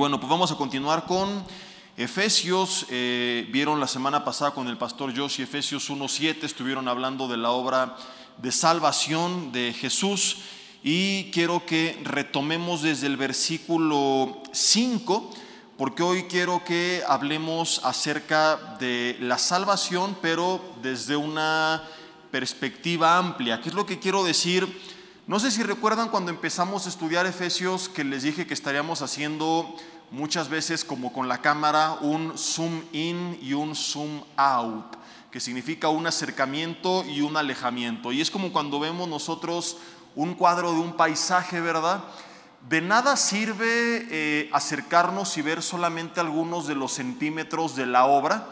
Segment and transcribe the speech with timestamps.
[0.00, 1.44] bueno, pues vamos a continuar con
[1.94, 2.86] Efesios.
[2.88, 7.50] Eh, vieron la semana pasada con el pastor Josh Efesios 1.7, estuvieron hablando de la
[7.50, 7.96] obra
[8.38, 10.38] de salvación de Jesús
[10.82, 15.32] y quiero que retomemos desde el versículo 5,
[15.76, 21.86] porque hoy quiero que hablemos acerca de la salvación, pero desde una
[22.30, 23.60] perspectiva amplia.
[23.60, 24.66] ¿Qué es lo que quiero decir?
[25.30, 29.76] No sé si recuerdan cuando empezamos a estudiar Efesios que les dije que estaríamos haciendo
[30.10, 34.96] muchas veces como con la cámara un zoom in y un zoom out,
[35.30, 38.10] que significa un acercamiento y un alejamiento.
[38.10, 39.76] Y es como cuando vemos nosotros
[40.16, 42.02] un cuadro de un paisaje, ¿verdad?
[42.68, 48.48] De nada sirve eh, acercarnos y ver solamente algunos de los centímetros de la obra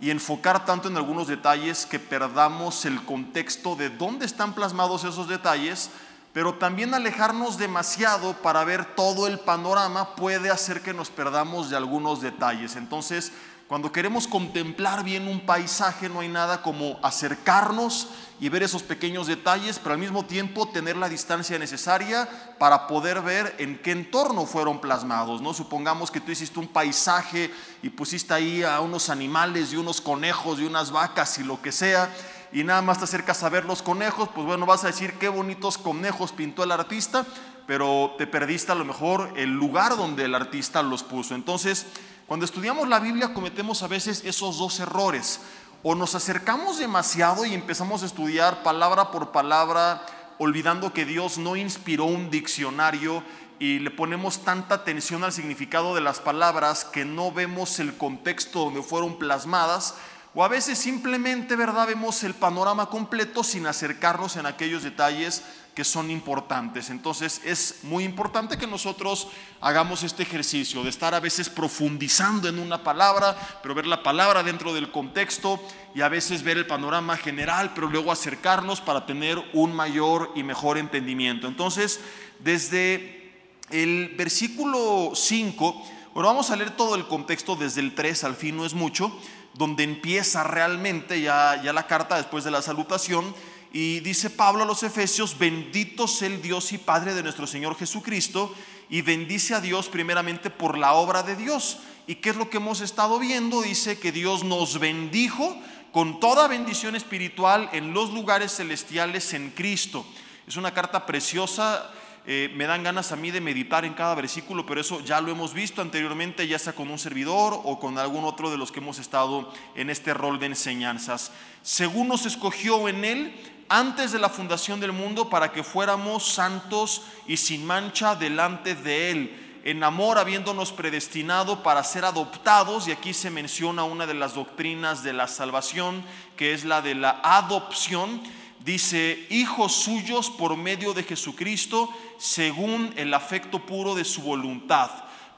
[0.00, 5.28] y enfocar tanto en algunos detalles que perdamos el contexto de dónde están plasmados esos
[5.28, 5.90] detalles
[6.32, 11.76] pero también alejarnos demasiado para ver todo el panorama puede hacer que nos perdamos de
[11.76, 12.76] algunos detalles.
[12.76, 13.32] Entonces,
[13.68, 19.26] cuando queremos contemplar bien un paisaje, no hay nada como acercarnos y ver esos pequeños
[19.26, 24.44] detalles, pero al mismo tiempo tener la distancia necesaria para poder ver en qué entorno
[24.44, 25.40] fueron plasmados.
[25.40, 25.54] ¿no?
[25.54, 27.50] Supongamos que tú hiciste un paisaje
[27.82, 31.72] y pusiste ahí a unos animales y unos conejos y unas vacas y lo que
[31.72, 32.10] sea
[32.52, 35.28] y nada más te acercas a ver los conejos, pues bueno, vas a decir qué
[35.28, 37.24] bonitos conejos pintó el artista,
[37.66, 41.34] pero te perdiste a lo mejor el lugar donde el artista los puso.
[41.34, 41.86] Entonces,
[42.26, 45.40] cuando estudiamos la Biblia cometemos a veces esos dos errores.
[45.82, 50.06] O nos acercamos demasiado y empezamos a estudiar palabra por palabra,
[50.38, 53.22] olvidando que Dios no inspiró un diccionario
[53.58, 58.60] y le ponemos tanta atención al significado de las palabras que no vemos el contexto
[58.60, 59.94] donde fueron plasmadas
[60.34, 61.86] o a veces simplemente, ¿verdad?
[61.86, 65.42] Vemos el panorama completo sin acercarnos en aquellos detalles
[65.74, 66.88] que son importantes.
[66.88, 69.28] Entonces es muy importante que nosotros
[69.60, 74.42] hagamos este ejercicio de estar a veces profundizando en una palabra, pero ver la palabra
[74.42, 75.60] dentro del contexto
[75.94, 80.42] y a veces ver el panorama general, pero luego acercarnos para tener un mayor y
[80.42, 81.46] mejor entendimiento.
[81.46, 82.00] Entonces,
[82.38, 83.32] desde
[83.70, 88.56] el versículo 5, bueno, vamos a leer todo el contexto desde el 3 al fin,
[88.56, 89.18] no es mucho
[89.54, 93.34] donde empieza realmente ya, ya la carta después de la salutación.
[93.72, 97.76] Y dice Pablo a los Efesios, bendito sea el Dios y Padre de nuestro Señor
[97.76, 98.54] Jesucristo,
[98.90, 101.78] y bendice a Dios primeramente por la obra de Dios.
[102.06, 103.62] ¿Y qué es lo que hemos estado viendo?
[103.62, 105.56] Dice que Dios nos bendijo
[105.92, 110.04] con toda bendición espiritual en los lugares celestiales en Cristo.
[110.46, 111.90] Es una carta preciosa
[112.24, 115.32] eh, me dan ganas a mí de meditar en cada versículo, pero eso ya lo
[115.32, 118.78] hemos visto anteriormente, ya sea con un servidor o con algún otro de los que
[118.78, 121.32] hemos estado en este rol de enseñanzas.
[121.62, 123.34] Según nos escogió en Él
[123.68, 129.10] antes de la fundación del mundo para que fuéramos santos y sin mancha delante de
[129.10, 134.34] Él, en amor habiéndonos predestinado para ser adoptados, y aquí se menciona una de las
[134.34, 136.04] doctrinas de la salvación,
[136.36, 138.22] que es la de la adopción
[138.64, 144.90] dice, hijos suyos por medio de Jesucristo, según el afecto puro de su voluntad,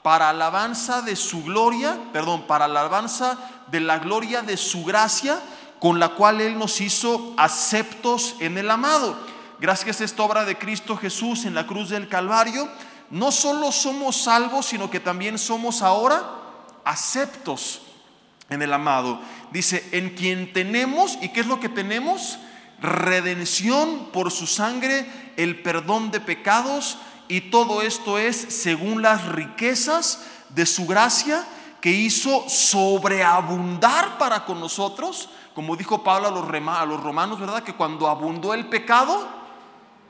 [0.03, 3.37] para alabanza de su gloria, perdón, para alabanza
[3.67, 5.41] de la gloria de su gracia,
[5.79, 9.17] con la cual Él nos hizo aceptos en el amado.
[9.59, 12.69] Gracias a esta obra de Cristo Jesús en la cruz del Calvario,
[13.09, 16.23] no solo somos salvos, sino que también somos ahora
[16.83, 17.81] aceptos
[18.49, 19.19] en el amado.
[19.51, 22.37] Dice, en quien tenemos, ¿y qué es lo que tenemos?
[22.81, 25.05] Redención por su sangre,
[25.37, 26.97] el perdón de pecados,
[27.27, 31.45] y todo esto es según las riquezas de su gracia
[31.81, 37.63] que hizo sobreabundar para con nosotros, como dijo Pablo a los, los romanos, ¿verdad?
[37.63, 39.27] Que cuando abundó el pecado,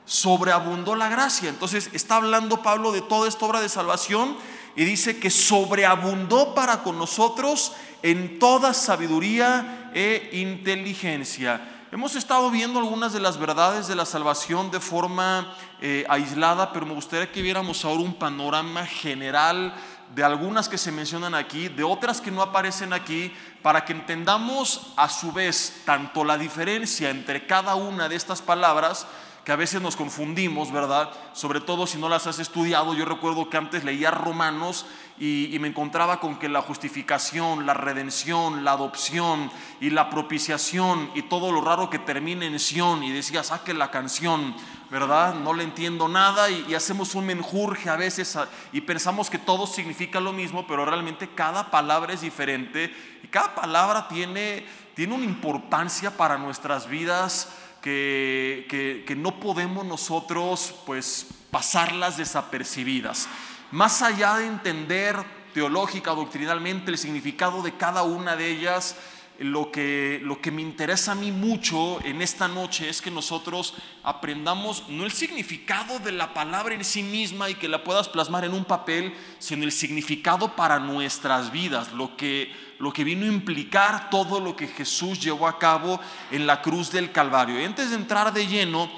[0.04, 1.48] sobreabundó la gracia.
[1.48, 4.36] Entonces está hablando Pablo de toda esta obra de salvación
[4.74, 7.72] y dice que sobreabundó para con nosotros
[8.02, 11.75] en toda sabiduría e inteligencia.
[11.92, 16.84] Hemos estado viendo algunas de las verdades de la salvación de forma eh, aislada, pero
[16.84, 19.72] me gustaría que viéramos ahora un panorama general
[20.12, 23.32] de algunas que se mencionan aquí, de otras que no aparecen aquí,
[23.62, 29.06] para que entendamos a su vez tanto la diferencia entre cada una de estas palabras,
[29.46, 31.08] que a veces nos confundimos, ¿verdad?
[31.32, 32.94] Sobre todo si no las has estudiado.
[32.94, 34.86] Yo recuerdo que antes leía Romanos
[35.20, 39.48] y, me encontraba con que la justificación, la redención, la adopción
[39.80, 43.92] y la propiciación y todo lo raro que termina en Sion y decía, saque la
[43.92, 44.52] canción,
[44.90, 45.36] ¿verdad?
[45.36, 48.36] No le entiendo nada y, y hacemos un menjurje a veces
[48.72, 53.54] y pensamos que todo significa lo mismo, pero realmente cada palabra es diferente y cada
[53.54, 54.66] palabra tiene,
[54.96, 63.28] tiene una importancia para nuestras vidas que, no podemos nosotros pues pasarlas desapercibidas.
[63.70, 65.16] Más allá de entender
[65.54, 68.96] teológica, doctrinalmente, el significado de cada una de ellas.
[69.38, 73.74] Lo que, lo que me interesa a mí mucho en esta noche es que nosotros
[74.02, 78.44] aprendamos no el significado de la palabra en sí misma y que la puedas plasmar
[78.44, 83.28] en un papel, sino el significado para nuestras vidas, lo que, lo que vino a
[83.28, 86.00] implicar todo lo que Jesús llevó a cabo
[86.30, 87.60] en la cruz del Calvario.
[87.60, 88.90] Y antes de entrar de lleno,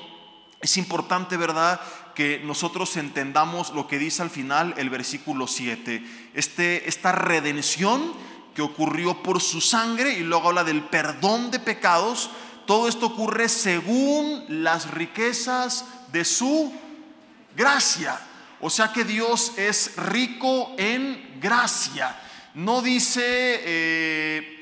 [0.60, 1.80] es importante, ¿verdad?,
[2.14, 6.02] que nosotros entendamos lo que dice al final el versículo 7.
[6.34, 8.12] Este, esta redención
[8.58, 12.28] que ocurrió por su sangre y luego habla del perdón de pecados.
[12.66, 16.72] Todo esto ocurre según las riquezas de su
[17.56, 18.18] gracia.
[18.60, 22.20] O sea que Dios es rico en gracia.
[22.54, 24.58] No dice, eh,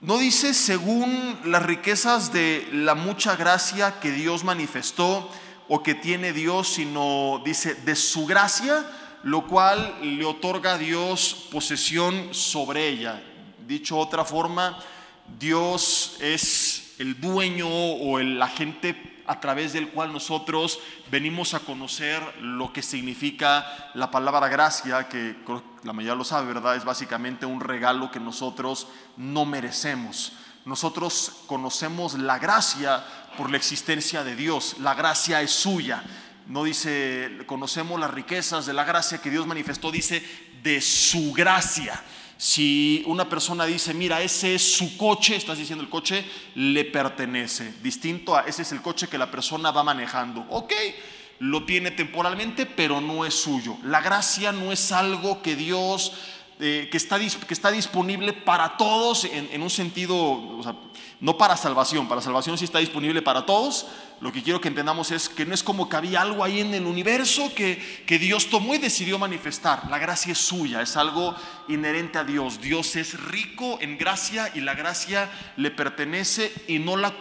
[0.00, 5.30] no dice según las riquezas de la mucha gracia que Dios manifestó
[5.68, 8.84] o que tiene Dios, sino dice de su gracia,
[9.22, 13.22] lo cual le otorga a Dios posesión sobre ella.
[13.66, 14.78] Dicho otra forma,
[15.38, 20.80] Dios es el dueño o el agente a través del cual nosotros
[21.10, 25.36] venimos a conocer lo que significa la palabra gracia, que
[25.84, 26.74] la mayoría lo sabe, ¿verdad?
[26.74, 30.32] Es básicamente un regalo que nosotros no merecemos.
[30.64, 33.04] Nosotros conocemos la gracia
[33.36, 34.76] por la existencia de Dios.
[34.80, 36.02] La gracia es suya.
[36.46, 40.22] No dice, conocemos las riquezas de la gracia que Dios manifestó, dice
[40.62, 42.02] de su gracia.
[42.36, 47.74] Si una persona dice, mira, ese es su coche, estás diciendo el coche le pertenece,
[47.82, 50.46] distinto a ese es el coche que la persona va manejando.
[50.48, 50.72] Ok,
[51.38, 53.76] lo tiene temporalmente, pero no es suyo.
[53.84, 56.12] La gracia no es algo que Dios
[56.60, 60.60] que, está, que está disponible para todos en, un sentido,
[61.20, 63.86] no para salvación, para salvación sí está disponible para todos.
[64.20, 66.74] Lo que quiero que entendamos es que no es como que había algo ahí en
[66.74, 69.88] el universo que, que Dios tomó y decidió manifestar.
[69.88, 71.34] La gracia es suya, es algo
[71.68, 72.60] inherente a Dios.
[72.60, 77.14] Dios es rico en gracia y la gracia le pertenece y no la,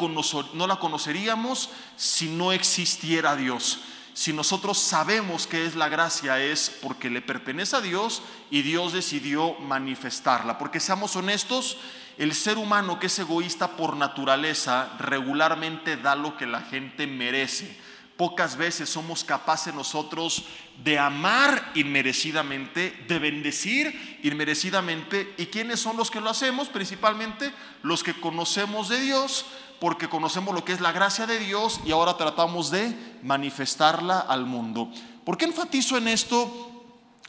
[0.53, 3.79] no la conoceríamos si no existiera Dios
[4.19, 8.91] si nosotros sabemos que es la gracia, es porque le pertenece a Dios y Dios
[8.91, 10.57] decidió manifestarla.
[10.57, 11.77] Porque seamos honestos,
[12.19, 17.77] el ser humano que es egoísta por naturaleza regularmente da lo que la gente merece.
[18.17, 20.43] Pocas veces somos capaces nosotros
[20.83, 25.33] de amar inmerecidamente, de bendecir inmerecidamente.
[25.37, 26.67] ¿Y quiénes son los que lo hacemos?
[26.67, 29.45] Principalmente los que conocemos de Dios,
[29.79, 32.93] porque conocemos lo que es la gracia de Dios y ahora tratamos de
[33.23, 34.91] manifestarla al mundo.
[35.23, 36.83] ¿Por qué enfatizo en esto?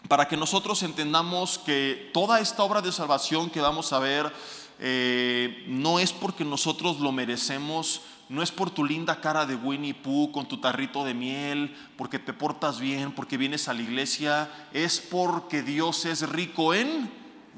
[0.08, 4.32] Para que nosotros entendamos que toda esta obra de salvación que vamos a ver
[4.80, 8.00] eh, no es porque nosotros lo merecemos,
[8.30, 12.18] no es por tu linda cara de Winnie Pooh con tu tarrito de miel, porque
[12.18, 17.10] te portas bien, porque vienes a la iglesia, es porque Dios es rico en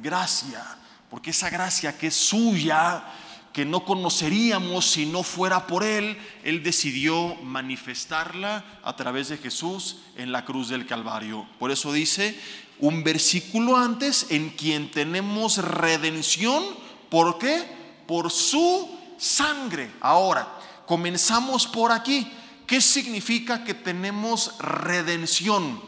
[0.03, 0.65] gracia,
[1.11, 3.05] porque esa gracia que es suya
[3.53, 9.99] que no conoceríamos si no fuera por Él, Él decidió manifestarla a través de Jesús
[10.17, 11.47] en la cruz del Calvario.
[11.59, 12.39] Por eso dice
[12.79, 16.65] un versículo antes, en quien tenemos redención,
[17.12, 17.62] ¿por qué?
[18.09, 18.88] Por su
[19.19, 19.91] sangre.
[20.00, 20.49] Ahora,
[20.87, 22.32] comenzamos por aquí.
[22.67, 25.79] ¿Qué significa que tenemos redención?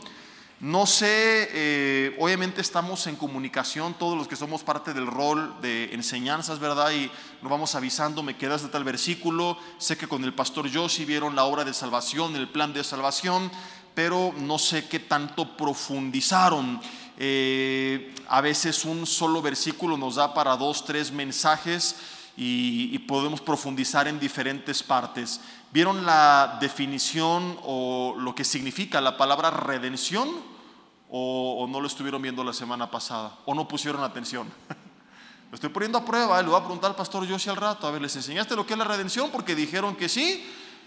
[0.60, 5.94] No sé, eh, obviamente estamos en comunicación, todos los que somos parte del rol de
[5.94, 6.92] enseñanzas, ¿verdad?
[6.92, 11.06] Y nos vamos avisando, me quedas de tal versículo, sé que con el pastor Joshi
[11.06, 13.50] vieron la obra de salvación, el plan de salvación,
[13.94, 16.80] pero no sé qué tanto profundizaron.
[17.16, 21.96] Eh, a veces un solo versículo nos da para dos, tres mensajes
[22.36, 25.40] y, podemos profundizar en diferentes partes.
[25.72, 30.54] ¿Vieron la definición o lo que significa la palabra redención?
[31.16, 34.52] o, no lo estuvieron viendo la semana pasada o no pusieron atención.
[35.50, 37.92] Lo estoy poniendo a prueba, le voy a preguntar al pastor Josie al rato, a
[37.92, 39.30] ver, ¿les enseñaste lo que es la redención?
[39.30, 40.44] Porque dijeron que sí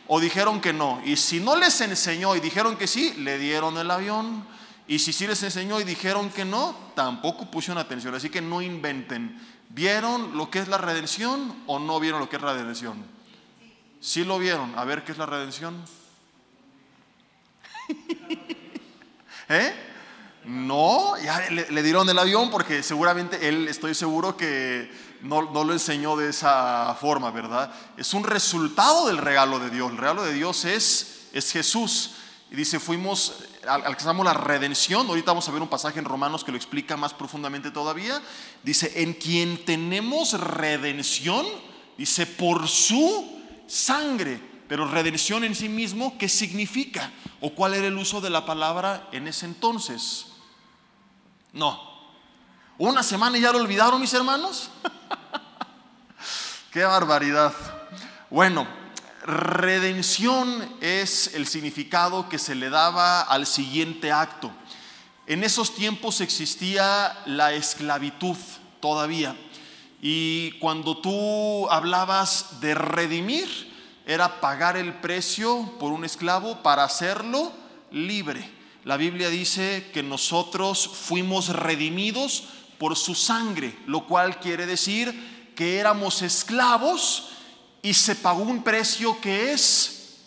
[0.08, 1.02] o dijeron que no.
[1.06, 4.46] Y si no les enseñó y dijeron que sí, le dieron el avión.
[4.88, 8.16] Y si sí les enseñó y dijeron que no, tampoco pusieron atención.
[8.16, 9.38] Así que no inventen.
[9.70, 13.06] ¿Vieron lo que es la redención o no vieron lo que es la redención?
[14.00, 14.78] Sí lo vieron.
[14.78, 15.84] A ver, ¿qué es la redención?
[19.50, 19.74] ¿Eh?
[20.46, 24.90] No, ya le, dieron el avión porque seguramente él, estoy seguro que
[25.22, 27.74] no, lo enseñó de esa forma, ¿verdad?
[27.98, 29.92] Es un resultado del regalo de Dios.
[29.92, 32.12] El regalo de Dios es, es Jesús.
[32.50, 35.08] Y dice, fuimos, alcanzamos la redención.
[35.08, 38.22] Ahorita vamos a ver un pasaje en Romanos que lo explica más profundamente todavía.
[38.64, 41.46] Dice, en quien tenemos redención,
[41.98, 44.42] dice, por su sangre.
[44.68, 47.12] Pero redención en sí mismo, ¿qué significa?
[47.40, 50.28] ¿O cuál era el uso de la palabra en ese entonces?
[51.54, 51.88] No.
[52.78, 54.70] Una semana y ya lo olvidaron mis hermanos.
[56.72, 57.54] Qué barbaridad.
[58.30, 58.68] Bueno,
[59.28, 64.52] redención es el significado que se le daba al siguiente acto.
[65.28, 68.38] En esos tiempos existía la esclavitud
[68.80, 69.36] todavía.
[70.02, 73.50] Y cuando tú hablabas de redimir,
[74.06, 77.52] era pagar el precio por un esclavo para hacerlo
[77.92, 78.50] libre.
[78.86, 82.46] La Biblia dice que nosotros fuimos redimidos
[82.78, 87.32] por su sangre, lo cual quiere decir que éramos esclavos
[87.88, 90.18] y se pagó un precio que es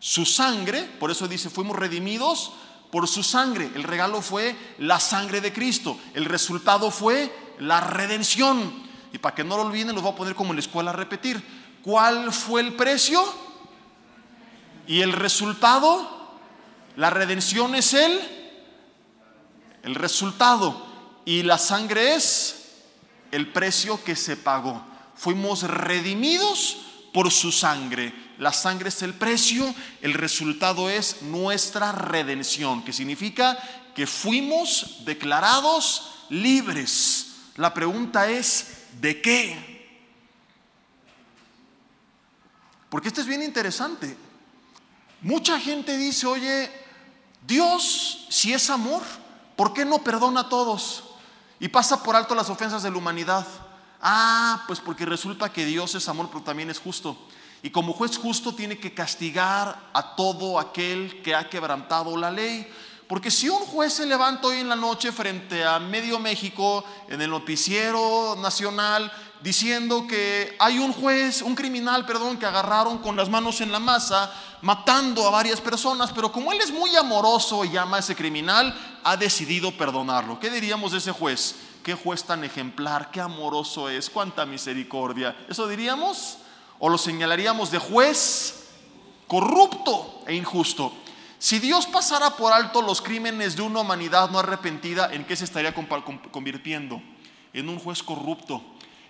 [0.00, 2.50] su sangre, por eso dice, fuimos redimidos
[2.90, 3.70] por su sangre.
[3.76, 8.82] El regalo fue la sangre de Cristo, el resultado fue la redención.
[9.12, 10.94] Y para que no lo olviden, los voy a poner como en la escuela a
[10.94, 11.40] repetir.
[11.84, 13.22] ¿Cuál fue el precio?
[14.88, 16.40] Y el resultado,
[16.96, 18.18] la redención es el,
[19.84, 20.84] el resultado.
[21.24, 22.72] Y la sangre es
[23.30, 24.84] el precio que se pagó.
[25.14, 26.83] Fuimos redimidos
[27.14, 28.12] por su sangre.
[28.38, 33.56] La sangre es el precio, el resultado es nuestra redención, que significa
[33.94, 37.36] que fuimos declarados libres.
[37.54, 39.74] La pregunta es, ¿de qué?
[42.90, 44.16] Porque esto es bien interesante.
[45.22, 46.68] Mucha gente dice, oye,
[47.46, 49.02] Dios, si es amor,
[49.54, 51.04] ¿por qué no perdona a todos?
[51.60, 53.46] Y pasa por alto las ofensas de la humanidad.
[54.06, 57.16] Ah, pues porque resulta que Dios es amor, pero también es justo.
[57.62, 62.70] Y como juez justo tiene que castigar a todo aquel que ha quebrantado la ley.
[63.08, 67.22] Porque si un juez se levanta hoy en la noche frente a medio México, en
[67.22, 73.30] el noticiero nacional, diciendo que hay un juez, un criminal, perdón, que agarraron con las
[73.30, 74.30] manos en la masa,
[74.60, 78.78] matando a varias personas, pero como él es muy amoroso y ama a ese criminal,
[79.02, 80.38] ha decidido perdonarlo.
[80.38, 81.54] ¿Qué diríamos de ese juez?
[81.84, 85.36] Qué juez tan ejemplar, qué amoroso es, cuánta misericordia.
[85.48, 86.38] ¿Eso diríamos?
[86.80, 88.70] ¿O lo señalaríamos de juez
[89.28, 90.92] corrupto e injusto?
[91.38, 95.44] Si Dios pasara por alto los crímenes de una humanidad no arrepentida, ¿en qué se
[95.44, 97.02] estaría convirtiendo?
[97.52, 98.62] En un juez corrupto.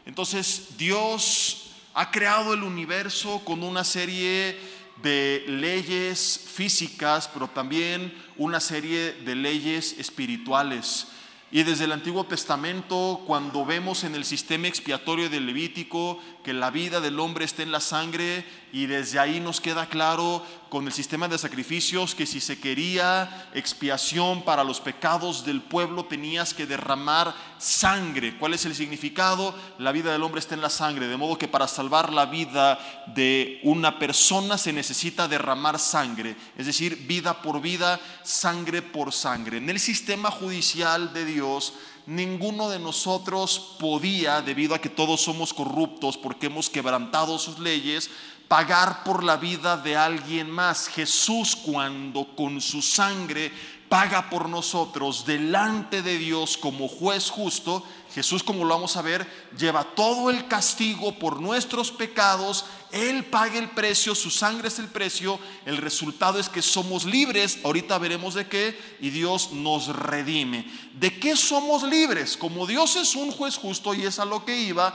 [0.04, 4.58] Entonces Dios ha creado el universo con una serie
[5.00, 11.06] de leyes físicas, pero también una serie de leyes espirituales.
[11.54, 16.72] Y desde el Antiguo Testamento, cuando vemos en el sistema expiatorio del Levítico que la
[16.72, 20.92] vida del hombre está en la sangre, y desde ahí nos queda claro con el
[20.92, 26.66] sistema de sacrificios que si se quería expiación para los pecados del pueblo tenías que
[26.66, 27.32] derramar
[27.64, 28.36] sangre.
[28.36, 29.54] ¿Cuál es el significado?
[29.78, 32.78] La vida del hombre está en la sangre, de modo que para salvar la vida
[33.14, 39.56] de una persona se necesita derramar sangre, es decir, vida por vida, sangre por sangre.
[39.56, 41.72] En el sistema judicial de Dios,
[42.06, 48.10] ninguno de nosotros podía, debido a que todos somos corruptos porque hemos quebrantado sus leyes,
[48.46, 50.88] pagar por la vida de alguien más.
[50.88, 53.50] Jesús cuando con su sangre
[53.94, 59.24] paga por nosotros delante de Dios como juez justo, Jesús, como lo vamos a ver,
[59.56, 64.88] lleva todo el castigo por nuestros pecados, Él paga el precio, su sangre es el
[64.88, 70.68] precio, el resultado es que somos libres, ahorita veremos de qué, y Dios nos redime.
[70.94, 72.36] ¿De qué somos libres?
[72.36, 74.92] Como Dios es un juez justo y es a lo que iba,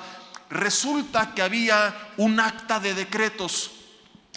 [0.49, 3.71] resulta que había un acta de decretos,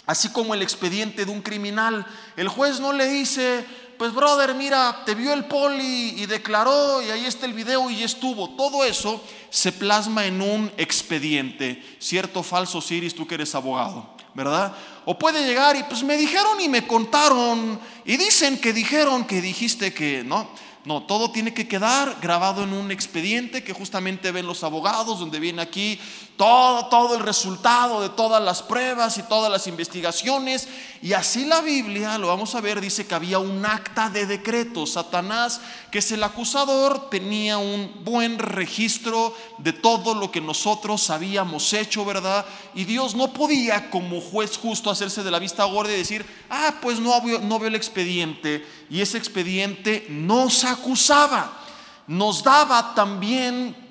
[0.05, 2.05] así como el expediente de un criminal.
[2.37, 3.65] El juez no le dice,
[3.97, 8.03] pues brother, mira, te vio el poli y declaró y ahí está el video y
[8.03, 8.51] estuvo.
[8.55, 11.83] Todo eso se plasma en un expediente.
[11.99, 14.75] Cierto falso, Siris, tú que eres abogado, ¿verdad?
[15.05, 19.41] O puede llegar y pues me dijeron y me contaron y dicen que dijeron que
[19.41, 20.49] dijiste que, ¿no?
[20.85, 25.39] No, todo tiene que quedar grabado en un expediente que justamente ven los abogados, donde
[25.39, 25.97] viene aquí
[26.37, 30.67] todo, todo el resultado de todas las pruebas y todas las investigaciones.
[31.01, 34.85] Y así la Biblia, lo vamos a ver, dice que había un acta de decreto.
[34.85, 35.61] Satanás,
[35.91, 42.05] que es el acusador, tenía un buen registro de todo lo que nosotros habíamos hecho,
[42.05, 42.45] ¿verdad?
[42.73, 46.75] Y Dios no podía como juez justo hacerse de la vista gorda y decir, ah,
[46.81, 48.65] pues no, no veo el expediente.
[48.89, 51.59] Y ese expediente nos acusaba,
[52.07, 53.82] nos daba también,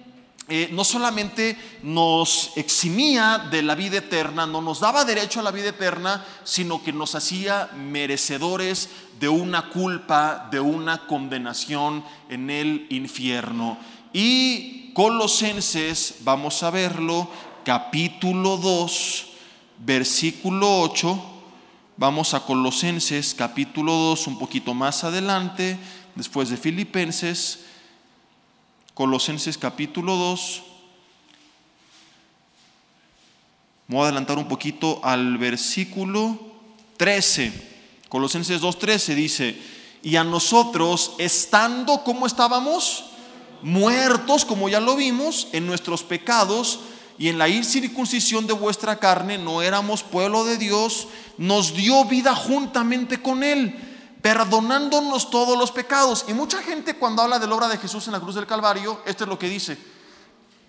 [0.55, 5.51] eh, no solamente nos eximía de la vida eterna, no nos daba derecho a la
[5.51, 12.87] vida eterna, sino que nos hacía merecedores de una culpa, de una condenación en el
[12.91, 13.79] infierno.
[14.13, 17.31] Y Colosenses, vamos a verlo,
[17.65, 19.27] capítulo 2,
[19.79, 21.25] versículo 8.
[21.97, 25.79] Vamos a Colosenses capítulo 2, un poquito más adelante,
[26.15, 27.72] después de Filipenses,
[28.95, 30.63] Colosenses capítulo 2.
[33.89, 36.39] Me voy a adelantar un poquito al versículo
[36.99, 37.71] 13.
[38.11, 39.59] Colosenses 2.13 dice,
[40.03, 43.05] y a nosotros, estando como estábamos,
[43.63, 46.81] muertos, como ya lo vimos, en nuestros pecados
[47.19, 51.09] y en la incircuncisión de vuestra carne, no éramos pueblo de Dios,
[51.39, 53.92] nos dio vida juntamente con Él,
[54.23, 56.25] perdonándonos todos los pecados.
[56.29, 59.03] Y mucha gente cuando habla de la obra de Jesús en la cruz del Calvario,
[59.05, 59.77] esto es lo que dice.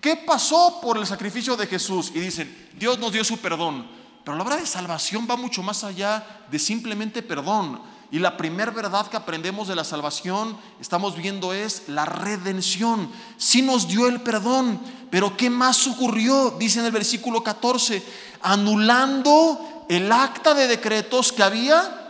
[0.00, 2.10] ¿Qué pasó por el sacrificio de Jesús?
[2.14, 3.88] Y dicen, Dios nos dio su perdón.
[4.24, 7.80] Pero la obra de salvación va mucho más allá de simplemente perdón.
[8.10, 13.10] Y la primera verdad que aprendemos de la salvación, estamos viendo, es la redención.
[13.38, 14.80] Sí nos dio el perdón,
[15.10, 16.54] pero ¿qué más ocurrió?
[16.58, 18.04] Dice en el versículo 14,
[18.42, 22.03] anulando el acta de decretos que había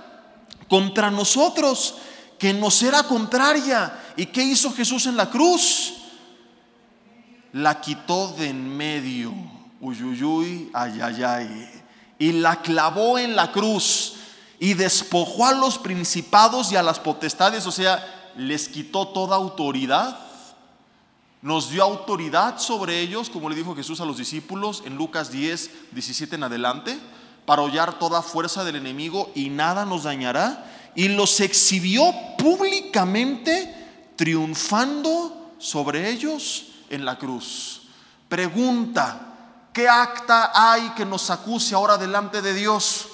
[0.68, 1.97] contra nosotros,
[2.38, 4.00] que nos era contraria.
[4.16, 5.94] ¿Y qué hizo Jesús en la cruz?
[7.52, 9.33] La quitó de en medio.
[9.80, 11.85] Uyuyuy, ayayay
[12.18, 14.14] y la clavó en la cruz
[14.59, 20.18] y despojó a los principados y a las potestades, o sea, les quitó toda autoridad,
[21.42, 25.92] nos dio autoridad sobre ellos, como le dijo Jesús a los discípulos en Lucas 10,
[25.92, 26.99] 17 en adelante,
[27.46, 33.74] para hollar toda fuerza del enemigo y nada nos dañará, y los exhibió públicamente
[34.16, 37.82] triunfando sobre ellos en la cruz.
[38.28, 39.34] Pregunta,
[39.74, 43.08] ¿Qué acta hay que nos acuse ahora delante de Dios?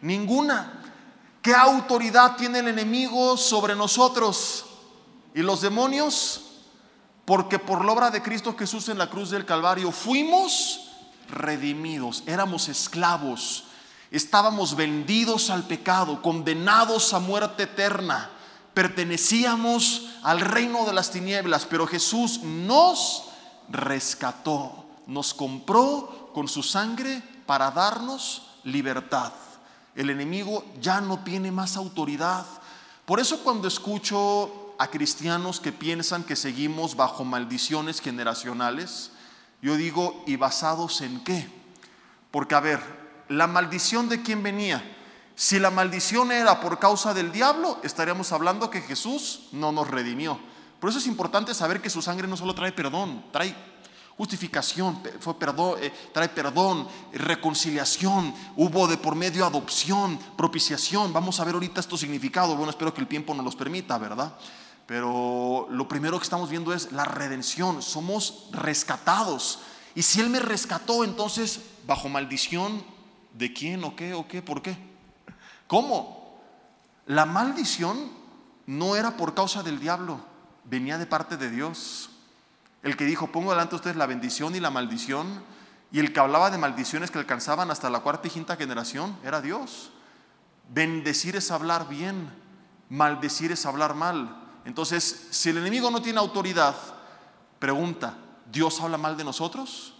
[0.00, 0.80] Ninguna.
[1.42, 4.64] ¿Qué autoridad tiene el enemigo sobre nosotros
[5.34, 6.40] y los demonios?
[7.26, 10.88] Porque por la obra de Cristo Jesús en la cruz del Calvario fuimos
[11.28, 13.64] redimidos, éramos esclavos,
[14.10, 18.30] estábamos vendidos al pecado, condenados a muerte eterna,
[18.74, 23.24] pertenecíamos al reino de las tinieblas, pero Jesús nos
[23.68, 29.32] rescató nos compró con su sangre para darnos libertad.
[29.94, 32.46] El enemigo ya no tiene más autoridad.
[33.04, 39.10] Por eso cuando escucho a cristianos que piensan que seguimos bajo maldiciones generacionales,
[39.64, 41.48] yo digo, ¿y basados en qué?
[42.30, 42.80] Porque a ver,
[43.30, 44.84] la maldición de quién venía.
[45.36, 50.38] Si la maldición era por causa del diablo, estaríamos hablando que Jesús no nos redimió.
[50.80, 53.56] Por eso es importante saber que su sangre no solo trae perdón, trae
[54.18, 61.12] Justificación, fue perdón, eh, trae perdón, reconciliación, hubo de por medio adopción, propiciación.
[61.12, 62.54] Vamos a ver ahorita estos significados.
[62.54, 64.36] Bueno, espero que el tiempo nos los permita, ¿verdad?
[64.86, 67.82] Pero lo primero que estamos viendo es la redención.
[67.82, 69.60] Somos rescatados.
[69.94, 72.84] Y si Él me rescató, entonces, bajo maldición,
[73.32, 74.42] ¿de quién o qué o qué?
[74.42, 74.76] ¿Por qué?
[75.66, 76.40] ¿Cómo?
[77.06, 78.10] La maldición
[78.66, 80.20] no era por causa del diablo,
[80.64, 82.10] venía de parte de Dios.
[82.82, 85.42] El que dijo, pongo delante de ustedes la bendición y la maldición.
[85.90, 89.40] Y el que hablaba de maldiciones que alcanzaban hasta la cuarta y quinta generación era
[89.40, 89.90] Dios.
[90.68, 92.30] Bendecir es hablar bien,
[92.88, 94.43] maldecir es hablar mal.
[94.64, 96.74] Entonces, si el enemigo no tiene autoridad,
[97.58, 98.16] pregunta,
[98.50, 99.94] ¿Dios habla mal de nosotros?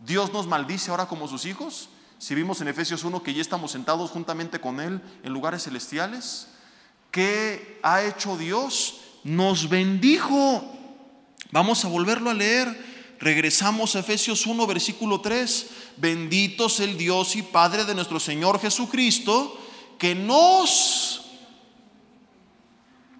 [0.00, 1.88] ¿Dios nos maldice ahora como sus hijos?
[2.18, 6.48] Si vimos en Efesios 1 que ya estamos sentados juntamente con Él en lugares celestiales,
[7.10, 9.00] ¿qué ha hecho Dios?
[9.24, 10.72] Nos bendijo
[11.52, 12.92] Vamos a volverlo a leer.
[13.20, 15.66] Regresamos a Efesios 1, versículo 3.
[15.98, 19.60] Bendito es el Dios y Padre de nuestro Señor Jesucristo,
[19.98, 21.11] que nos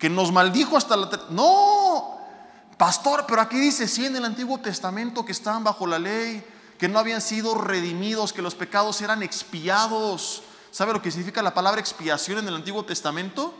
[0.02, 2.18] que nos maldijo hasta la No,
[2.76, 6.44] pastor, pero aquí dice sí en el Antiguo Testamento que estaban bajo la ley,
[6.76, 10.42] que no habían sido redimidos, que los pecados eran expiados.
[10.72, 13.54] ¿Sabe lo que significa la palabra expiación en el Antiguo Testamento?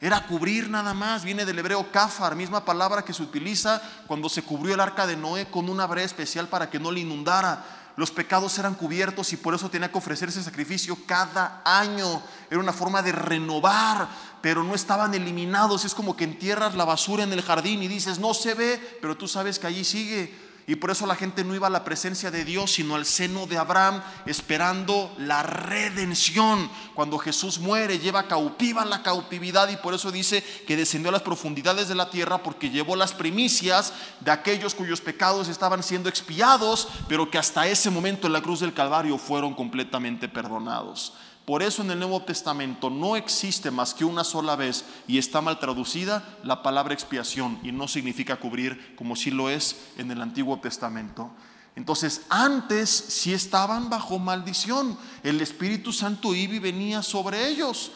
[0.00, 4.44] Era cubrir nada más, viene del hebreo kafar, misma palabra que se utiliza cuando se
[4.44, 7.79] cubrió el arca de Noé con una brea especial para que no le inundara.
[8.00, 12.22] Los pecados eran cubiertos y por eso tenía que ofrecerse sacrificio cada año.
[12.50, 14.08] Era una forma de renovar,
[14.40, 15.84] pero no estaban eliminados.
[15.84, 19.18] Es como que entierras la basura en el jardín y dices, no se ve, pero
[19.18, 20.34] tú sabes que allí sigue.
[20.70, 23.48] Y por eso la gente no iba a la presencia de Dios, sino al seno
[23.48, 26.70] de Abraham, esperando la redención.
[26.94, 31.22] Cuando Jesús muere, lleva cautiva la cautividad y por eso dice que descendió a las
[31.22, 36.86] profundidades de la tierra porque llevó las primicias de aquellos cuyos pecados estaban siendo expiados,
[37.08, 41.14] pero que hasta ese momento en la cruz del Calvario fueron completamente perdonados.
[41.50, 45.40] Por eso en el Nuevo Testamento no existe más que una sola vez y está
[45.40, 50.22] mal traducida la palabra expiación y no significa cubrir como si lo es en el
[50.22, 51.32] Antiguo Testamento.
[51.74, 54.96] Entonces, antes sí estaban bajo maldición.
[55.24, 57.90] El Espíritu Santo iba y venía sobre ellos.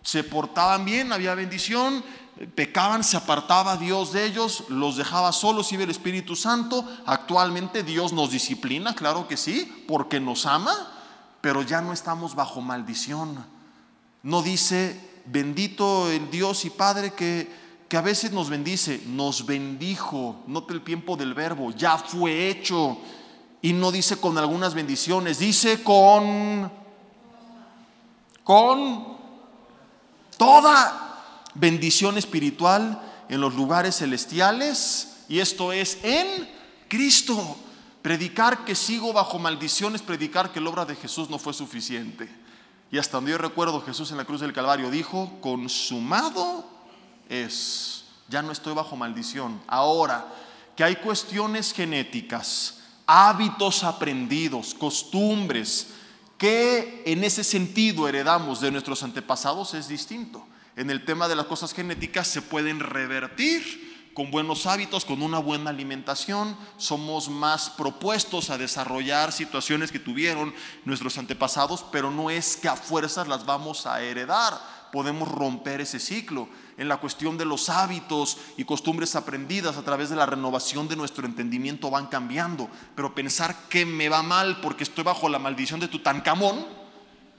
[0.00, 2.02] Se portaban bien, había bendición,
[2.54, 6.82] pecaban, se apartaba Dios de ellos, los dejaba solos, iba el Espíritu Santo.
[7.04, 10.95] Actualmente Dios nos disciplina, claro que sí, porque nos ama,
[11.40, 13.44] pero ya no estamos bajo maldición.
[14.22, 17.50] No dice, bendito el Dios y Padre que,
[17.88, 22.98] que a veces nos bendice, nos bendijo, note el tiempo del verbo, ya fue hecho.
[23.62, 26.70] Y no dice con algunas bendiciones, dice con,
[28.44, 29.16] con
[30.36, 31.22] toda
[31.54, 36.48] bendición espiritual en los lugares celestiales y esto es en
[36.88, 37.56] Cristo.
[38.06, 42.28] Predicar que sigo bajo maldición es predicar que la obra de Jesús no fue suficiente.
[42.92, 46.64] Y hasta donde yo recuerdo Jesús en la cruz del Calvario dijo, consumado
[47.28, 49.60] es, ya no estoy bajo maldición.
[49.66, 50.24] Ahora,
[50.76, 55.88] que hay cuestiones genéticas, hábitos aprendidos, costumbres,
[56.38, 61.46] que en ese sentido heredamos de nuestros antepasados es distinto en el tema de las
[61.46, 63.85] cosas genéticas se pueden revertir
[64.16, 70.54] con buenos hábitos, con una buena alimentación, somos más propuestos a desarrollar situaciones que tuvieron
[70.86, 74.54] nuestros antepasados, pero no es que a fuerzas las vamos a heredar,
[74.90, 76.48] podemos romper ese ciclo.
[76.78, 80.96] En la cuestión de los hábitos y costumbres aprendidas a través de la renovación de
[80.96, 85.78] nuestro entendimiento van cambiando, pero pensar que me va mal porque estoy bajo la maldición
[85.78, 86.64] de Tutankamón,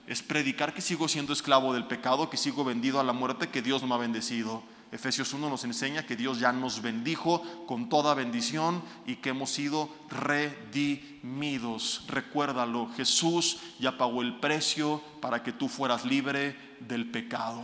[0.05, 3.63] es predicar que sigo siendo esclavo del pecado, que sigo vendido a la muerte, que
[3.63, 4.76] Dios no me ha bendecido.
[4.91, 9.49] Efesios 1 nos enseña que Dios ya nos bendijo con toda bendición y que hemos
[9.49, 12.05] sido redimidos.
[12.07, 17.63] Recuérdalo, Jesús ya pagó el precio para que tú fueras libre del pecado,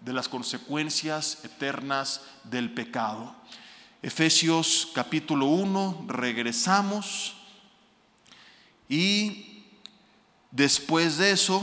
[0.00, 3.34] de las consecuencias eternas del pecado.
[4.02, 7.34] Efesios capítulo 1, regresamos
[8.88, 9.50] y
[10.50, 11.62] Después de eso,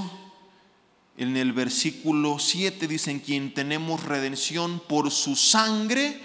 [1.18, 6.22] en el versículo 7 dicen, quien tenemos redención por su sangre,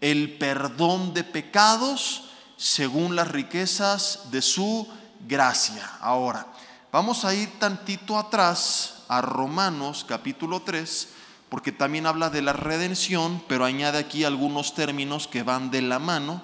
[0.00, 2.24] el perdón de pecados,
[2.56, 4.88] según las riquezas de su
[5.28, 5.88] gracia.
[6.00, 6.48] Ahora,
[6.90, 11.08] vamos a ir tantito atrás a Romanos capítulo 3,
[11.48, 16.00] porque también habla de la redención, pero añade aquí algunos términos que van de la
[16.00, 16.42] mano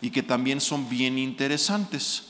[0.00, 2.29] y que también son bien interesantes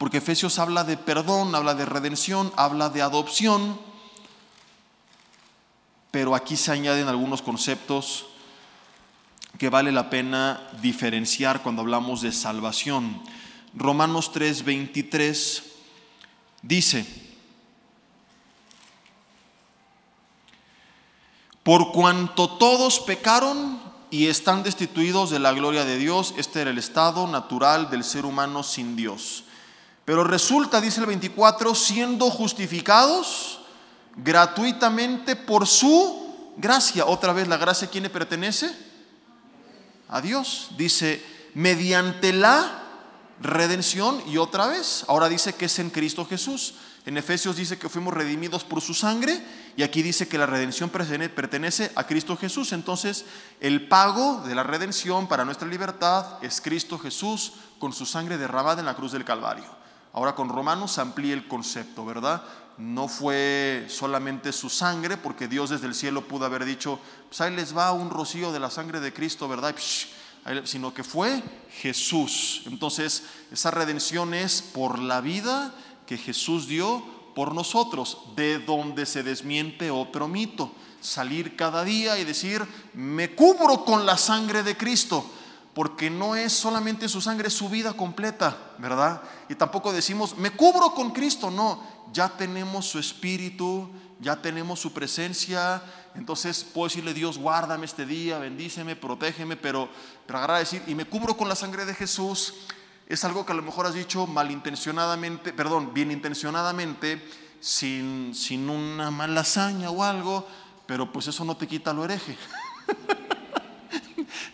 [0.00, 3.78] porque Efesios habla de perdón, habla de redención, habla de adopción,
[6.10, 8.24] pero aquí se añaden algunos conceptos
[9.58, 13.22] que vale la pena diferenciar cuando hablamos de salvación.
[13.74, 15.64] Romanos 3:23
[16.62, 17.06] dice,
[21.62, 23.78] por cuanto todos pecaron
[24.10, 28.24] y están destituidos de la gloria de Dios, este era el estado natural del ser
[28.24, 29.44] humano sin Dios.
[30.10, 33.60] Pero resulta, dice el 24, siendo justificados
[34.16, 37.06] gratuitamente por su gracia.
[37.06, 38.76] Otra vez, ¿la gracia a quién le pertenece?
[40.08, 40.70] A Dios.
[40.76, 42.82] Dice, mediante la
[43.40, 45.04] redención y otra vez.
[45.06, 46.74] Ahora dice que es en Cristo Jesús.
[47.06, 49.40] En Efesios dice que fuimos redimidos por su sangre
[49.76, 52.72] y aquí dice que la redención pertenece a Cristo Jesús.
[52.72, 53.26] Entonces,
[53.60, 58.80] el pago de la redención para nuestra libertad es Cristo Jesús con su sangre derramada
[58.80, 59.78] en la cruz del Calvario.
[60.12, 62.42] Ahora con Romanos amplía el concepto, ¿verdad?
[62.78, 67.54] No fue solamente su sangre, porque Dios desde el cielo pudo haber dicho, pues ahí
[67.54, 69.74] les va un rocío de la sangre de Cristo, ¿verdad?
[70.64, 71.42] sino que fue
[71.80, 72.62] Jesús.
[72.66, 75.74] Entonces, esa redención es por la vida
[76.06, 80.72] que Jesús dio por nosotros, de donde se desmiente otro mito.
[81.00, 85.24] Salir cada día y decir, me cubro con la sangre de Cristo
[85.74, 89.22] porque no es solamente su sangre, es su vida completa, ¿verdad?
[89.48, 93.88] Y tampoco decimos, me cubro con Cristo, no, ya tenemos su espíritu,
[94.20, 95.82] ya tenemos su presencia,
[96.14, 99.88] entonces puedo decirle, Dios, guárdame este día, bendíceme, protégeme, pero,
[100.26, 102.54] pero agarrar a decir, y me cubro con la sangre de Jesús,
[103.06, 107.22] es algo que a lo mejor has dicho malintencionadamente, perdón, bien intencionadamente,
[107.60, 110.46] sin, sin una mala hazaña o algo,
[110.86, 112.36] pero pues eso no te quita lo hereje.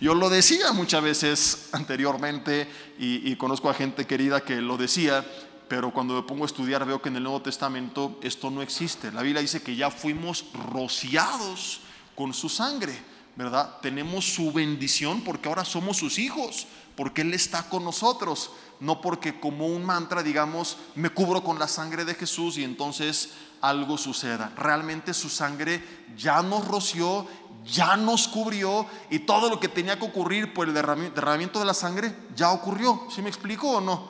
[0.00, 5.24] Yo lo decía muchas veces anteriormente y, conozco a gente querida que lo decía,
[5.68, 9.12] pero cuando me pongo a estudiar veo que en el Nuevo Testamento esto no existe.
[9.12, 11.80] La Biblia dice que ya fuimos rociados
[12.14, 12.96] con su sangre,
[13.36, 13.78] ¿verdad?
[13.82, 19.38] Tenemos su bendición porque ahora somos sus hijos, porque Él está con nosotros, no porque
[19.38, 24.52] como un mantra digamos, me cubro con la sangre de Jesús y entonces algo suceda.
[24.56, 25.82] Realmente su sangre
[26.16, 27.26] ya nos roció
[27.66, 31.74] ya nos cubrió y todo lo que tenía que ocurrir por el derramamiento de la
[31.74, 33.06] sangre ya ocurrió.
[33.10, 34.08] ¿Sí me explico o no?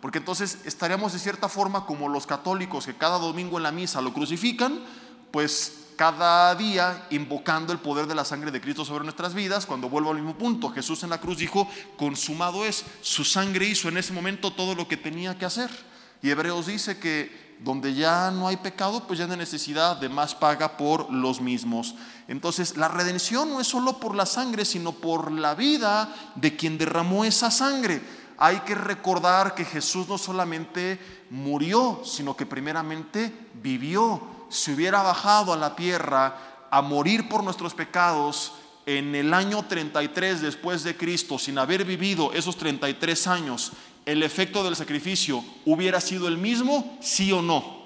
[0.00, 4.00] Porque entonces estaríamos de cierta forma como los católicos que cada domingo en la misa
[4.00, 4.80] lo crucifican,
[5.30, 9.88] pues cada día invocando el poder de la sangre de Cristo sobre nuestras vidas, cuando
[9.88, 13.96] vuelvo al mismo punto, Jesús en la cruz dijo, consumado es, su sangre hizo en
[13.96, 15.70] ese momento todo lo que tenía que hacer.
[16.22, 20.08] Y Hebreos dice que donde ya no hay pecado, pues ya no hay necesidad de
[20.08, 21.94] más paga por los mismos.
[22.28, 26.78] Entonces, la redención no es solo por la sangre, sino por la vida de quien
[26.78, 28.02] derramó esa sangre.
[28.36, 30.98] Hay que recordar que Jesús no solamente
[31.30, 37.74] murió, sino que primeramente vivió si hubiera bajado a la tierra a morir por nuestros
[37.74, 38.52] pecados
[38.86, 43.72] en el año 33 después de Cristo, sin haber vivido esos 33 años,
[44.06, 47.84] el efecto del sacrificio hubiera sido el mismo, sí o no.